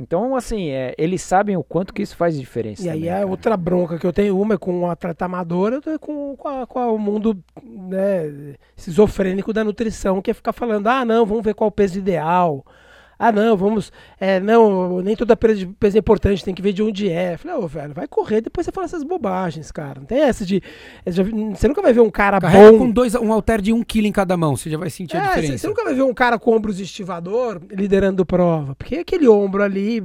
Então, 0.00 0.34
assim, 0.34 0.70
é, 0.70 0.94
eles 0.96 1.20
sabem 1.20 1.58
o 1.58 1.62
quanto 1.62 1.92
que 1.92 2.00
isso 2.00 2.16
faz 2.16 2.38
diferença. 2.38 2.82
E 2.82 2.86
também, 2.86 3.02
aí 3.02 3.08
é 3.08 3.12
cara. 3.12 3.26
outra 3.26 3.56
bronca 3.56 3.98
que 3.98 4.06
eu 4.06 4.12
tenho, 4.12 4.40
uma 4.40 4.54
é 4.54 4.58
com 4.58 4.80
o 4.80 4.90
atleta 4.90 5.26
amador, 5.26 5.74
outra 5.74 5.92
é 5.92 5.98
com, 5.98 6.34
com, 6.36 6.48
a, 6.48 6.66
com 6.66 6.78
a, 6.78 6.90
o 6.90 6.98
mundo 6.98 7.38
né, 7.62 8.56
esquizofrênico 8.74 9.52
da 9.52 9.62
nutrição, 9.62 10.22
que 10.22 10.30
é 10.30 10.34
ficar 10.34 10.54
falando, 10.54 10.86
ah, 10.86 11.04
não, 11.04 11.26
vamos 11.26 11.44
ver 11.44 11.54
qual 11.54 11.68
o 11.68 11.72
peso 11.72 11.98
ideal. 11.98 12.64
Ah, 13.22 13.30
não, 13.30 13.54
vamos. 13.54 13.92
É, 14.18 14.40
não, 14.40 15.02
nem 15.02 15.14
toda 15.14 15.36
peso 15.36 15.68
é 15.94 15.98
importante, 15.98 16.42
tem 16.42 16.54
que 16.54 16.62
ver 16.62 16.72
de 16.72 16.82
onde 16.82 17.10
é. 17.10 17.34
Eu 17.34 17.38
falei, 17.38 17.56
ô, 17.58 17.64
oh, 17.64 17.68
velho, 17.68 17.92
vai 17.92 18.08
correr, 18.08 18.40
depois 18.40 18.64
você 18.64 18.72
fala 18.72 18.86
essas 18.86 19.02
bobagens, 19.02 19.70
cara. 19.70 20.00
Não 20.00 20.06
tem 20.06 20.22
essa 20.22 20.46
de. 20.46 20.62
Você 21.04 21.68
nunca 21.68 21.82
vai 21.82 21.92
ver 21.92 22.00
um 22.00 22.08
cara 22.08 22.40
Carrega 22.40 22.72
bom. 22.72 22.78
com 22.78 22.90
dois, 22.90 23.14
um 23.14 23.30
halter 23.30 23.60
de 23.60 23.74
um 23.74 23.82
quilo 23.82 24.06
em 24.06 24.12
cada 24.12 24.38
mão, 24.38 24.56
você 24.56 24.70
já 24.70 24.78
vai 24.78 24.88
sentir 24.88 25.18
a 25.18 25.20
é, 25.20 25.28
diferença. 25.28 25.58
Você 25.58 25.66
nunca 25.66 25.84
vai 25.84 25.92
ver 25.92 26.00
um 26.00 26.14
cara 26.14 26.38
com 26.38 26.56
ombros 26.56 26.78
de 26.78 26.84
estivador 26.84 27.60
liderando 27.70 28.24
prova. 28.24 28.74
Porque 28.74 28.96
aquele 28.96 29.28
ombro 29.28 29.62
ali, 29.62 30.02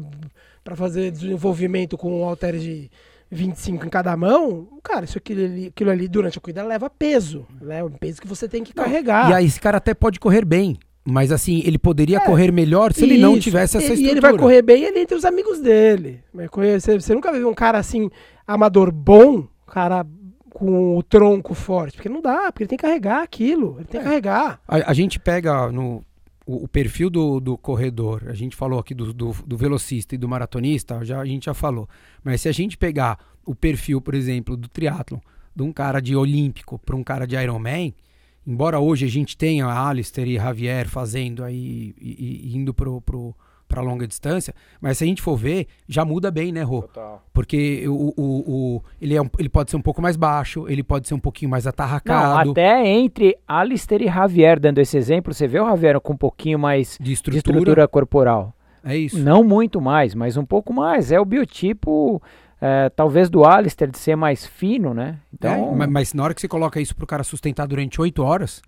para 0.62 0.76
fazer 0.76 1.10
desenvolvimento 1.10 1.98
com 1.98 2.20
um 2.20 2.26
halter 2.26 2.58
de 2.58 2.92
25 3.32 3.86
em 3.86 3.90
cada 3.90 4.18
mão, 4.18 4.68
cara, 4.84 5.06
isso 5.06 5.18
aquilo 5.18 5.46
ali, 5.46 5.68
aquilo 5.68 5.90
ali 5.90 6.10
durante 6.10 6.38
a 6.38 6.42
corrida 6.42 6.64
leva 6.64 6.90
peso. 6.90 7.48
Né? 7.62 7.82
Um 7.82 7.92
peso 7.92 8.22
que 8.22 8.28
você 8.28 8.46
tem 8.50 8.62
que 8.62 8.76
Não, 8.76 8.84
carregar. 8.84 9.30
E 9.30 9.34
aí 9.34 9.46
esse 9.46 9.62
cara 9.62 9.78
até 9.78 9.94
pode 9.94 10.20
correr 10.20 10.44
bem. 10.44 10.78
Mas 11.08 11.32
assim, 11.32 11.62
ele 11.64 11.78
poderia 11.78 12.18
é, 12.18 12.20
correr 12.26 12.52
melhor 12.52 12.92
se 12.92 13.04
ele 13.04 13.20
não 13.20 13.40
tivesse 13.40 13.78
essa 13.78 13.86
e, 13.86 13.90
estrutura. 13.90 14.08
E 14.08 14.12
ele 14.12 14.22
vai 14.22 14.36
correr 14.36 14.62
bem 14.64 14.84
ele 14.84 15.00
entre 15.00 15.16
os 15.16 15.24
amigos 15.24 15.60
dele. 15.60 16.24
Você, 16.34 17.00
você 17.00 17.14
nunca 17.14 17.32
ver 17.32 17.46
um 17.46 17.54
cara 17.54 17.78
assim, 17.78 18.10
amador 18.48 18.92
bom, 18.92 19.48
cara 19.68 20.06
com 20.50 20.98
o 20.98 21.04
tronco 21.04 21.54
forte. 21.54 21.98
Porque 21.98 22.10
não 22.10 22.22
dá, 22.22 22.52
porque 22.52 22.64
ele 22.64 22.70
tem 22.70 22.78
que 22.78 22.82
carregar 22.82 23.22
aquilo. 23.22 23.76
Ele 23.78 23.86
tem 23.86 24.00
que 24.00 24.08
carregar. 24.08 24.60
A, 24.68 24.90
a 24.90 24.94
gente 24.94 25.20
pega 25.20 25.72
no, 25.72 26.02
o, 26.46 26.64
o, 26.64 26.68
perfil 26.68 27.10
do, 27.10 27.40
do 27.40 27.58
corredor. 27.58 28.24
A 28.28 28.34
gente 28.34 28.56
falou 28.56 28.80
aqui 28.80 28.96
do, 28.96 29.14
do, 29.14 29.36
do 29.46 29.58
velocista 29.58 30.16
e 30.16 30.18
do 30.18 30.30
maratonista, 30.30 31.04
já, 31.04 31.20
a 31.20 31.26
gente 31.26 31.46
já 31.46 31.54
falou. 31.54 31.90
Mas 32.24 32.42
se 32.42 32.50
a 32.50 32.52
gente 32.52 32.78
pegar 32.78 33.20
o 33.46 33.54
perfil, 33.54 34.00
por 34.00 34.16
exemplo, 34.16 34.56
do 34.56 34.70
triatlon, 34.70 35.20
de 35.54 35.62
um 35.62 35.74
cara 35.74 36.00
de 36.00 36.16
olímpico 36.16 36.80
para 36.80 36.96
um 36.96 37.04
cara 37.04 37.28
de 37.28 37.36
Ironman, 37.36 37.94
embora 38.46 38.80
hoje 38.80 39.06
a 39.06 39.10
gente 39.10 39.38
tenha 39.38 39.68
Alistair 39.68 40.28
e 40.28 40.36
Javier 40.36 40.88
fazendo 40.88 41.44
aí 41.44 41.94
e, 42.00 42.52
e 42.52 42.58
indo 42.58 42.74
pro, 42.74 43.02
pro 43.02 43.36
para 43.68 43.82
longa 43.82 44.08
distância, 44.08 44.54
mas 44.80 44.98
se 44.98 45.04
a 45.04 45.08
gente 45.08 45.22
for 45.22 45.36
ver, 45.36 45.68
já 45.88 46.06
muda 46.06 46.30
bem, 46.30 46.52
né, 46.52 46.62
Rô? 46.62 46.84
Total. 46.84 47.24
Porque 47.34 47.84
o, 47.88 48.14
o, 48.16 48.24
o, 48.76 48.84
ele, 49.02 49.16
é 49.16 49.22
um, 49.22 49.30
ele 49.40 49.50
pode 49.50 49.72
ser 49.72 49.78
um 49.78 49.82
pouco 49.82 50.02
mais 50.02 50.16
baixo, 50.16 50.68
ele 50.70 50.84
pode 50.84 51.08
ser 51.08 51.14
um 51.14 51.20
pouquinho 51.20 51.50
mais 51.50 51.66
atarracado. 51.66 52.46
Não, 52.46 52.52
até 52.52 52.88
entre 52.88 53.36
Alistair 53.48 54.04
e 54.04 54.08
Javier, 54.08 54.60
dando 54.60 54.80
esse 54.80 54.98
exemplo, 54.98 55.34
você 55.34 55.48
vê 55.48 55.60
o 55.60 55.66
Javier 55.66 56.00
com 56.00 56.14
um 56.14 56.18
pouquinho 56.18 56.60
mais 56.60 56.98
de 57.02 57.12
estrutura, 57.12 57.42
de 57.42 57.50
estrutura 57.50 57.88
corporal. 57.88 58.54
É 58.84 58.96
isso. 58.96 59.18
Não 59.18 59.44
muito 59.44 59.82
mais, 59.82 60.14
mas 60.14 60.38
um 60.38 60.46
pouco 60.46 60.72
mais. 60.72 61.12
É 61.12 61.20
o 61.20 61.26
biotipo 61.26 62.22
é, 62.62 62.90
talvez 62.90 63.30
do 63.30 63.46
Alistair 63.46 63.90
de 63.90 63.98
ser 63.98 64.16
mais 64.16 64.46
fino, 64.46 64.94
né? 64.94 65.20
Então... 65.34 65.74
É, 65.74 65.76
mas, 65.76 65.90
mas, 65.90 66.14
na 66.14 66.24
hora 66.24 66.34
que 66.34 66.42
você 66.42 66.48
coloca 66.48 66.80
isso 66.80 66.96
pro 66.96 67.08
cara 67.08 67.24
sustentar 67.24 67.68
durante 67.68 68.00
8 68.00 68.24
horas, 68.24 68.62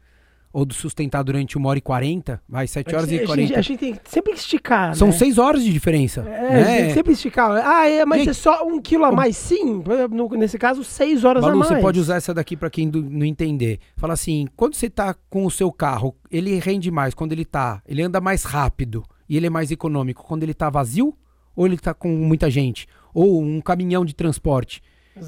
ou 0.52 0.66
do 0.66 0.74
sustentar 0.74 1.24
durante 1.24 1.58
1 1.58 1.66
hora 1.66 1.78
e 1.78 1.82
40, 1.82 2.42
vai 2.48 2.68
7 2.68 2.96
horas 2.96 3.12
e 3.12 3.20
40. 3.20 3.32
A 3.32 3.36
gente, 3.36 3.56
a 3.56 3.62
gente 3.62 3.80
tem 3.80 3.94
que 3.94 4.10
sempre 4.10 4.34
esticar, 4.34 4.96
São 4.96 5.10
né? 5.10 5.14
6 5.14 5.38
horas 5.38 5.64
de 5.64 5.72
diferença. 5.72 6.22
É, 6.22 6.52
né? 6.52 6.78
tem 6.78 6.88
que 6.88 6.94
sempre 6.94 7.14
esticar. 7.14 7.52
Ah, 7.64 7.88
é, 7.88 8.06
mas 8.06 8.26
e... 8.26 8.30
é 8.30 8.34
só 8.34 8.66
um 8.66 8.82
quilo 8.82 9.06
a 9.06 9.12
mais? 9.12 9.38
Sim, 9.38 9.84
no, 10.10 10.30
nesse 10.30 10.58
caso, 10.58 10.84
6 10.84 11.24
horas 11.24 11.42
Balu, 11.42 11.54
a 11.54 11.58
mais. 11.58 11.70
você 11.70 11.80
pode 11.80 12.00
usar 12.00 12.16
essa 12.16 12.34
daqui 12.34 12.56
para 12.56 12.70
quem 12.70 12.90
do, 12.90 13.04
não 13.04 13.26
entender. 13.26 13.80
Fala 13.96 14.14
assim, 14.14 14.48
quando 14.56 14.76
você 14.76 14.90
tá 14.90 15.16
com 15.30 15.46
o 15.46 15.52
seu 15.52 15.72
carro, 15.72 16.16
ele 16.32 16.58
rende 16.60 16.90
mais 16.90 17.14
quando 17.14 17.34
ele 17.34 17.46
tá, 17.46 17.82
ele 17.88 18.02
anda 18.02 18.20
mais 18.20 18.44
rápido 18.44 19.04
e 19.30 19.38
ele 19.38 19.48
é 19.48 19.50
mais 19.50 19.70
econômico 19.70 20.24
quando 20.24 20.44
ele 20.44 20.54
tá 20.54 20.70
vazio 20.70 21.14
ou 21.56 21.66
ele 21.66 21.78
tá 21.78 21.94
com 21.94 22.08
muita 22.10 22.50
gente? 22.50 22.88
Ou 23.20 23.42
um 23.42 23.60
caminhão 23.60 24.06
de 24.06 24.14
transporte. 24.14 24.80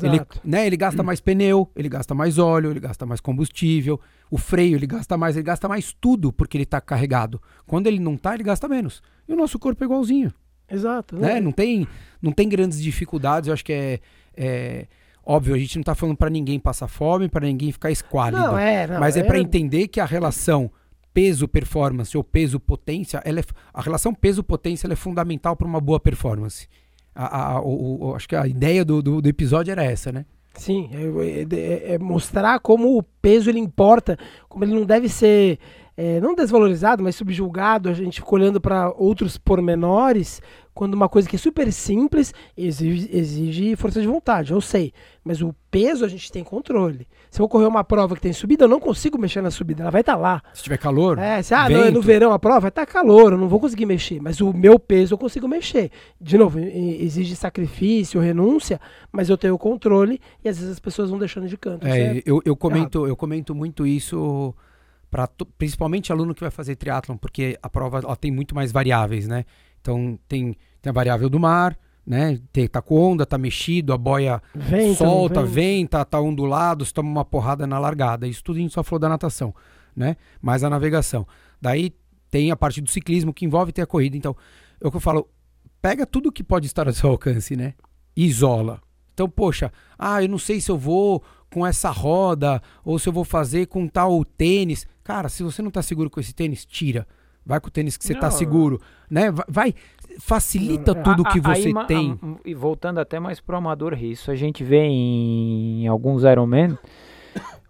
Ele, 0.04 0.22
né, 0.44 0.68
ele 0.68 0.78
gasta 0.78 1.02
mais 1.02 1.20
pneu, 1.20 1.68
ele 1.76 1.90
gasta 1.90 2.14
mais 2.14 2.38
óleo, 2.38 2.70
ele 2.70 2.80
gasta 2.80 3.04
mais 3.08 3.20
combustível, 3.20 4.00
o 4.30 4.38
freio 4.38 4.76
ele 4.76 4.86
gasta 4.86 5.18
mais, 5.18 5.36
ele 5.36 5.44
gasta 5.44 5.68
mais 5.68 5.92
tudo 6.00 6.32
porque 6.32 6.56
ele 6.56 6.64
está 6.66 6.80
carregado. 6.80 7.42
Quando 7.66 7.88
ele 7.88 7.98
não 7.98 8.14
está, 8.14 8.36
ele 8.36 8.44
gasta 8.44 8.68
menos. 8.68 9.02
E 9.28 9.34
o 9.34 9.36
nosso 9.36 9.58
corpo 9.58 9.84
é 9.84 9.86
igualzinho. 9.86 10.32
Exato. 10.70 11.16
Né? 11.16 11.42
Não, 11.42 11.52
tem, 11.52 11.88
não 12.22 12.32
tem 12.32 12.48
grandes 12.48 12.80
dificuldades, 12.80 13.48
eu 13.48 13.54
acho 13.54 13.66
que 13.66 13.74
é, 13.74 14.00
é 14.38 14.88
óbvio, 15.26 15.56
a 15.56 15.58
gente 15.58 15.78
não 15.78 15.82
está 15.82 15.96
falando 15.96 16.18
para 16.18 16.30
ninguém 16.30 16.60
passar 16.60 16.88
fome, 16.88 17.28
para 17.28 17.48
ninguém 17.48 17.72
ficar 17.72 17.90
esquálido. 17.90 18.40
Não, 18.40 18.58
é, 18.58 18.86
não, 18.86 19.00
mas 19.00 19.18
é, 19.18 19.22
é 19.22 19.24
para 19.24 19.40
entender 19.40 19.88
que 19.88 20.00
a 20.00 20.06
relação 20.06 20.72
peso-performance 21.14 22.16
ou 22.16 22.24
peso-potência, 22.24 23.22
é, 23.26 23.32
a 23.74 23.82
relação 23.82 24.14
peso-potência 24.14 24.88
é 24.92 24.96
fundamental 24.96 25.56
para 25.56 25.68
uma 25.68 25.82
boa 25.82 26.00
performance. 26.00 26.68
A, 27.14 27.54
a, 27.54 27.62
o, 27.62 28.10
o, 28.10 28.16
acho 28.16 28.28
que 28.28 28.36
a 28.36 28.48
ideia 28.48 28.86
do, 28.86 29.02
do, 29.02 29.22
do, 29.22 29.30
episódio 29.30 29.72
era 29.72 29.84
essa, 29.84 30.12
né? 30.12 30.26
Sim, 30.54 30.90
é, 30.94 31.56
é, 31.56 31.94
é, 31.94 32.00
mostrar 32.00 32.60
como 32.60 32.98
o 32.98 33.04
peso 33.04 33.50
ele 33.50 33.60
importa, 33.60 34.18
como 34.48 34.64
ele 34.64 34.74
não 34.74 34.86
deve 34.86 35.08
ser 35.10 35.60
é, 36.02 36.22
não 36.22 36.34
desvalorizado, 36.34 37.04
mas 37.04 37.18
subjulgado, 37.18 37.90
a 37.90 37.94
gente 37.94 38.22
fica 38.22 38.34
olhando 38.34 38.62
para 38.62 38.90
outros 38.96 39.38
pormenores, 39.38 40.42
quando 40.74 40.94
uma 40.94 41.10
coisa 41.10 41.28
que 41.28 41.36
é 41.36 41.40
super 41.40 41.70
simples 41.74 42.34
exige, 42.56 43.10
exige, 43.12 43.76
força 43.76 44.00
de 44.00 44.08
vontade, 44.08 44.54
eu 44.54 44.62
sei. 44.62 44.94
Mas 45.26 45.42
o 45.42 45.54
peso 45.70 46.06
a 46.06 46.08
gente 46.08 46.32
tem 46.32 46.42
controle. 46.42 47.06
Se 47.30 47.42
eu 47.42 47.50
correr 47.50 47.66
uma 47.66 47.84
prova 47.84 48.16
que 48.16 48.22
tem 48.22 48.32
subida, 48.32 48.64
eu 48.64 48.70
não 48.70 48.80
consigo 48.80 49.18
mexer 49.18 49.42
na 49.42 49.52
subida, 49.52 49.84
ela 49.84 49.92
vai 49.92 50.00
estar 50.00 50.14
tá 50.14 50.18
lá. 50.18 50.42
Se 50.54 50.64
tiver 50.64 50.78
calor? 50.78 51.20
É, 51.20 51.42
se, 51.42 51.54
ah, 51.54 51.68
não, 51.68 51.84
é 51.84 51.92
no 51.92 52.02
verão 52.02 52.32
a 52.32 52.40
prova, 52.40 52.62
vai 52.62 52.70
estar 52.70 52.86
tá 52.86 52.94
calor, 52.94 53.34
eu 53.34 53.38
não 53.38 53.50
vou 53.50 53.60
conseguir 53.60 53.86
mexer. 53.86 54.22
Mas 54.22 54.40
o 54.40 54.54
meu 54.54 54.80
peso 54.80 55.16
eu 55.16 55.18
consigo 55.18 55.50
mexer. 55.50 55.92
De 56.22 56.38
novo, 56.38 56.60
exige 56.60 57.36
sacrifício, 57.36 58.22
renúncia, 58.22 58.80
mas 59.12 59.28
eu 59.28 59.38
tenho 59.38 59.56
o 59.56 59.60
controle 59.60 60.22
e 60.46 60.48
às 60.48 60.58
vezes 60.58 60.72
as 60.72 60.80
pessoas 60.80 61.10
vão 61.10 61.20
deixando 61.20 61.50
de 61.50 61.58
canto. 61.58 61.86
É, 61.86 62.24
eu, 62.26 62.42
eu, 62.46 62.56
comento, 62.56 63.06
eu 63.06 63.18
comento 63.18 63.54
muito 63.54 63.86
isso 63.86 64.56
para 65.10 65.28
principalmente 65.58 66.12
aluno 66.12 66.36
que 66.36 66.42
vai 66.42 66.52
fazer 66.52 66.76
triatlon, 66.76 67.18
porque 67.18 67.58
a 67.62 67.70
prova 67.70 68.00
ela 68.00 68.16
tem 68.16 68.32
muito 68.32 68.54
mais 68.54 68.72
variáveis, 68.72 69.28
né? 69.28 69.46
Então 69.82 70.20
tem, 70.28 70.56
tem 70.82 70.90
a 70.90 70.94
variável 70.94 71.30
do 71.30 71.40
mar, 71.40 71.78
né? 72.06 72.40
Tem, 72.52 72.68
tá 72.68 72.82
com 72.82 72.96
onda, 72.96 73.26
tá 73.26 73.38
mexido, 73.38 73.94
a 73.94 73.98
boia 73.98 74.42
vento, 74.54 74.98
solta, 74.98 75.42
vento. 75.42 75.54
venta, 75.54 76.06
tá 76.06 76.20
ondulado, 76.20 76.86
você 76.86 76.94
toma 76.94 77.10
uma 77.10 77.26
porrada 77.26 77.66
na 77.66 77.80
largada. 77.80 78.28
Isso 78.28 78.44
tudo 78.44 78.58
a 78.58 78.60
gente 78.60 78.74
só 78.74 78.84
falou 78.84 79.00
da 79.00 79.10
natação, 79.10 79.54
né? 79.96 80.16
Mais 80.42 80.64
a 80.64 80.70
navegação. 80.70 81.28
Daí 81.62 81.94
tem 82.30 82.52
a 82.52 82.56
parte 82.56 82.82
do 82.82 82.90
ciclismo 82.90 83.34
que 83.34 83.46
envolve 83.46 83.72
ter 83.72 83.82
a 83.82 83.88
corrida. 83.88 84.16
Então, 84.16 84.36
é 84.82 84.88
o 84.88 84.92
que 84.92 84.98
eu 84.98 85.02
falo, 85.02 85.28
pega 85.82 86.06
tudo 86.06 86.32
que 86.32 86.44
pode 86.44 86.68
estar 86.68 86.88
ao 86.88 86.94
seu 86.94 87.10
alcance, 87.10 87.56
né? 87.56 87.74
E 88.16 88.26
isola. 88.26 88.82
Então, 89.14 89.30
poxa, 89.30 89.72
ah, 89.98 90.24
eu 90.24 90.30
não 90.30 90.38
sei 90.38 90.62
se 90.62 90.72
eu 90.72 90.78
vou 90.78 91.24
com 91.52 91.66
essa 91.66 91.90
roda 91.90 92.62
ou 92.86 92.98
se 93.00 93.10
eu 93.10 93.14
vou 93.14 93.24
fazer 93.24 93.68
com 93.68 93.88
tal 93.88 94.24
tênis. 94.24 94.88
Cara, 95.10 95.28
se 95.28 95.42
você 95.42 95.64
não 95.64 95.72
tá 95.72 95.82
seguro 95.82 96.08
com 96.08 96.20
esse 96.20 96.36
tênis, 96.36 96.64
tira. 96.64 97.08
Vai 97.44 97.60
com 97.60 97.68
o 97.68 97.72
tênis 97.72 97.98
que 97.98 98.06
você 98.06 98.14
não, 98.14 98.20
tá 98.20 98.30
seguro, 98.30 98.80
né? 99.10 99.32
Vai, 99.48 99.74
facilita 100.20 100.94
não, 100.94 101.02
tudo 101.02 101.24
que 101.24 101.40
você 101.40 101.70
aí, 101.70 101.88
tem. 101.88 102.20
E 102.46 102.54
voltando 102.54 103.00
até 103.00 103.20
mais 103.20 103.42
pro 103.42 103.58
amador 103.58 103.98
isso 104.04 104.30
a 104.30 104.36
gente 104.36 104.64
vê 104.64 104.84
em, 104.84 105.88
alguns 105.88 106.24
Ironman. 106.24 106.78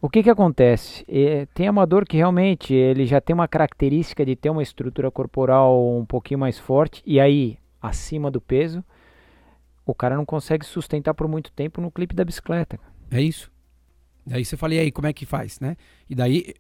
O 0.02 0.10
que 0.10 0.22
que 0.22 0.30
acontece? 0.30 1.06
É, 1.08 1.46
tem 1.54 1.66
amador 1.70 2.06
que 2.06 2.18
realmente 2.18 2.74
ele 2.74 3.06
já 3.06 3.22
tem 3.22 3.34
uma 3.34 3.48
característica 3.48 4.26
de 4.26 4.36
ter 4.36 4.50
uma 4.50 4.62
estrutura 4.62 5.10
corporal 5.10 5.98
um 5.98 6.06
pouquinho 6.06 6.42
mais 6.42 6.60
forte 6.60 7.02
e 7.06 7.22
aí 7.22 7.58
acima 7.82 8.30
do 8.30 8.42
peso, 8.42 8.84
o 9.86 9.96
cara 9.96 10.18
não 10.18 10.26
consegue 10.26 10.66
sustentar 10.66 11.14
por 11.14 11.26
muito 11.26 11.54
tempo 11.54 11.80
no 11.80 11.90
clipe 11.90 12.14
da 12.14 12.26
bicicleta. 12.26 12.78
É 13.10 13.22
isso. 13.22 13.50
Daí 14.26 14.44
você 14.46 14.58
fala, 14.58 14.76
e 14.76 14.80
aí, 14.80 14.92
como 14.92 15.08
é 15.08 15.14
que 15.14 15.26
faz, 15.26 15.60
né? 15.60 15.76
E 16.08 16.14
daí 16.14 16.54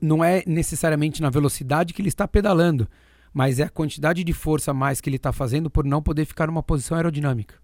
não 0.00 0.24
é 0.24 0.42
necessariamente 0.46 1.20
na 1.20 1.30
velocidade 1.30 1.92
que 1.92 2.00
ele 2.00 2.08
está 2.08 2.26
pedalando, 2.26 2.88
mas 3.32 3.60
é 3.60 3.64
a 3.64 3.68
quantidade 3.68 4.24
de 4.24 4.32
força 4.32 4.70
a 4.70 4.74
mais 4.74 5.00
que 5.00 5.08
ele 5.08 5.16
está 5.16 5.32
fazendo 5.32 5.68
por 5.70 5.84
não 5.84 6.02
poder 6.02 6.24
ficar 6.24 6.46
numa 6.46 6.62
posição 6.62 6.96
aerodinâmica. 6.96 7.56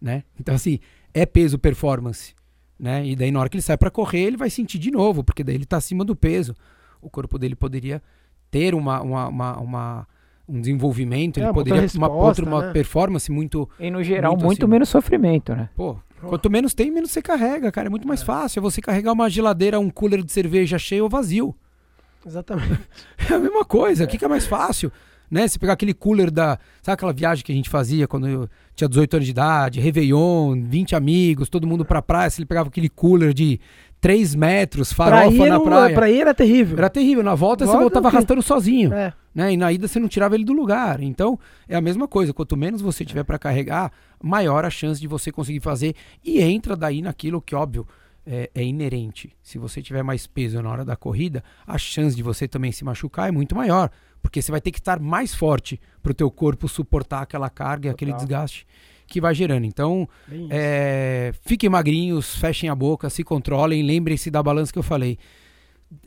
Né? 0.00 0.22
Então, 0.38 0.54
assim, 0.54 0.78
é 1.14 1.24
peso 1.26 1.58
performance. 1.58 2.34
Né? 2.78 3.06
E 3.06 3.16
daí, 3.16 3.30
na 3.30 3.40
hora 3.40 3.48
que 3.48 3.56
ele 3.56 3.62
sai 3.62 3.76
para 3.76 3.90
correr, 3.90 4.20
ele 4.20 4.36
vai 4.36 4.50
sentir 4.50 4.78
de 4.78 4.90
novo, 4.90 5.24
porque 5.24 5.42
daí 5.42 5.54
ele 5.54 5.64
está 5.64 5.76
acima 5.78 6.04
do 6.04 6.14
peso. 6.14 6.54
O 7.00 7.10
corpo 7.10 7.38
dele 7.38 7.56
poderia 7.56 8.02
ter 8.50 8.74
uma, 8.74 9.00
uma, 9.02 9.28
uma, 9.28 9.58
uma 9.58 10.08
um 10.48 10.60
desenvolvimento, 10.60 11.38
É, 11.38 11.44
ele 11.44 11.52
poderia 11.52 11.86
uma 11.94 12.08
outra 12.08 12.26
resposta, 12.42 12.44
uma 12.44 12.66
né? 12.66 12.72
performance 12.72 13.30
muito, 13.30 13.68
E 13.78 13.90
no 13.90 14.02
geral, 14.02 14.32
Muito 14.32 14.44
muito, 14.44 14.58
acima. 14.60 14.70
menos 14.72 14.88
sofrimento, 14.88 15.54
né? 15.54 15.68
pô, 15.76 15.98
quanto 16.20 16.50
menos 16.50 16.74
tem, 16.74 16.90
menos 16.90 17.10
você 17.10 17.22
carrega, 17.22 17.70
cara, 17.72 17.86
é 17.88 17.90
muito 17.90 18.06
mais 18.08 18.22
fácil. 18.22 18.58
É 18.60 18.62
você 18.62 18.80
carregar 18.80 19.12
uma 19.12 19.28
geladeira, 19.30 19.78
um 19.78 19.90
cooler 19.90 20.22
de 20.22 20.32
cerveja 20.32 20.78
cheio 20.78 21.04
ou 21.04 21.08
vazio. 21.10 21.54
Exatamente. 22.26 22.78
É 23.30 23.34
a 23.34 23.38
mesma 23.38 23.64
coisa. 23.64 24.04
O 24.04 24.06
que, 24.08 24.16
que 24.16 24.24
é 24.24 24.28
mais 24.28 24.46
fácil? 24.46 24.90
Né? 25.30 25.46
Se 25.46 25.58
pegar 25.58 25.74
aquele 25.74 25.92
cooler 25.92 26.30
da. 26.30 26.58
Sabe 26.82 26.94
aquela 26.94 27.12
viagem 27.12 27.44
que 27.44 27.52
a 27.52 27.54
gente 27.54 27.68
fazia 27.68 28.08
quando 28.08 28.26
eu 28.26 28.48
tinha 28.74 28.88
18 28.88 29.14
anos 29.16 29.26
de 29.26 29.30
idade, 29.32 29.80
Réveillon, 29.80 30.58
20 30.62 30.96
amigos, 30.96 31.50
todo 31.50 31.66
mundo 31.66 31.84
pra 31.84 32.00
praia. 32.00 32.30
Se 32.30 32.40
ele 32.40 32.46
pegava 32.46 32.68
aquele 32.70 32.88
cooler 32.88 33.34
de 33.34 33.60
3 34.00 34.34
metros, 34.34 34.92
Pra 34.94 35.10
farofa 35.10 35.46
ir, 35.46 35.50
na 35.50 35.60
praia. 35.60 35.94
pra 35.94 36.10
ir 36.10 36.20
era 36.22 36.32
terrível. 36.32 36.78
Era 36.78 36.88
terrível. 36.88 37.22
Na 37.22 37.34
volta, 37.34 37.66
você 37.66 37.72
Volta, 37.72 37.82
voltava 37.82 38.08
ok. 38.08 38.16
arrastando 38.16 38.40
sozinho. 38.42 38.94
É. 38.94 39.12
Né? 39.38 39.52
E 39.52 39.56
na 39.56 39.72
ida 39.72 39.86
você 39.86 40.00
não 40.00 40.08
tirava 40.08 40.34
ele 40.34 40.44
do 40.44 40.52
lugar. 40.52 41.00
Então, 41.00 41.38
é 41.68 41.76
a 41.76 41.80
mesma 41.80 42.08
coisa. 42.08 42.34
Quanto 42.34 42.56
menos 42.56 42.80
você 42.80 43.04
tiver 43.04 43.22
pra 43.22 43.38
carregar, 43.38 43.92
maior 44.20 44.64
a 44.64 44.70
chance 44.70 45.00
de 45.00 45.06
você 45.06 45.30
conseguir 45.30 45.60
fazer. 45.60 45.94
E 46.24 46.40
entra 46.40 46.74
daí 46.74 47.00
naquilo 47.00 47.40
que, 47.40 47.54
óbvio, 47.54 47.86
é, 48.26 48.50
é 48.52 48.64
inerente. 48.64 49.30
Se 49.40 49.56
você 49.56 49.80
tiver 49.80 50.02
mais 50.02 50.26
peso 50.26 50.60
na 50.60 50.68
hora 50.68 50.84
da 50.84 50.96
corrida, 50.96 51.44
a 51.64 51.78
chance 51.78 52.16
de 52.16 52.22
você 52.24 52.48
também 52.48 52.72
se 52.72 52.84
machucar 52.84 53.28
é 53.28 53.30
muito 53.30 53.54
maior. 53.54 53.92
Porque 54.20 54.42
você 54.42 54.50
vai 54.50 54.60
ter 54.60 54.72
que 54.72 54.80
estar 54.80 54.98
mais 54.98 55.32
forte 55.32 55.80
pro 56.02 56.12
teu 56.12 56.28
corpo 56.32 56.66
suportar 56.66 57.22
aquela 57.22 57.48
carga 57.48 57.86
e 57.86 57.90
aquele 57.92 58.12
desgaste 58.14 58.66
que 59.06 59.20
vai 59.20 59.36
gerando. 59.36 59.66
Então, 59.66 60.08
é, 60.50 61.32
fiquem 61.42 61.70
magrinhos, 61.70 62.34
fechem 62.34 62.68
a 62.68 62.74
boca, 62.74 63.08
se 63.08 63.22
controlem, 63.22 63.84
lembrem-se 63.84 64.32
da 64.32 64.42
balança 64.42 64.72
que 64.72 64.80
eu 64.80 64.82
falei. 64.82 65.16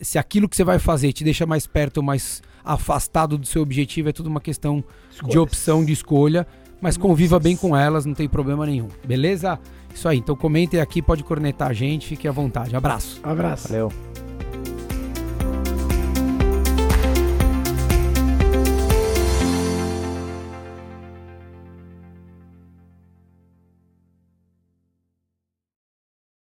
Se 0.02 0.18
aquilo 0.18 0.48
que 0.48 0.56
você 0.56 0.64
vai 0.64 0.80
fazer 0.80 1.12
te 1.14 1.24
deixa 1.24 1.46
mais 1.46 1.66
perto 1.66 1.98
ou 1.98 2.04
mais 2.04 2.42
afastado 2.64 3.38
do 3.38 3.46
seu 3.46 3.62
objetivo, 3.62 4.10
é 4.10 4.12
tudo 4.14 4.28
uma 4.28 4.42
questão 4.42 4.84
de 5.10 5.16
Escolhas. 5.16 5.36
opção, 5.38 5.86
de 5.86 5.94
escolha, 5.94 6.48
mas 6.80 6.98
conviva 6.98 7.40
bem 7.40 7.56
com 7.56 7.76
elas, 7.76 8.06
não 8.06 8.14
tem 8.14 8.30
problema 8.30 8.66
nenhum. 8.66 8.88
Beleza? 9.04 9.60
Isso 9.94 10.08
aí, 10.08 10.20
então 10.20 10.36
comentem 10.36 10.80
aqui, 10.80 11.02
pode 11.02 11.24
cornetar 11.24 11.70
a 11.70 11.74
gente, 11.74 12.08
fique 12.08 12.28
à 12.28 12.32
vontade. 12.32 12.76
Abraço. 12.76 13.20
Abraço. 13.24 13.68
Valeu. 13.68 14.11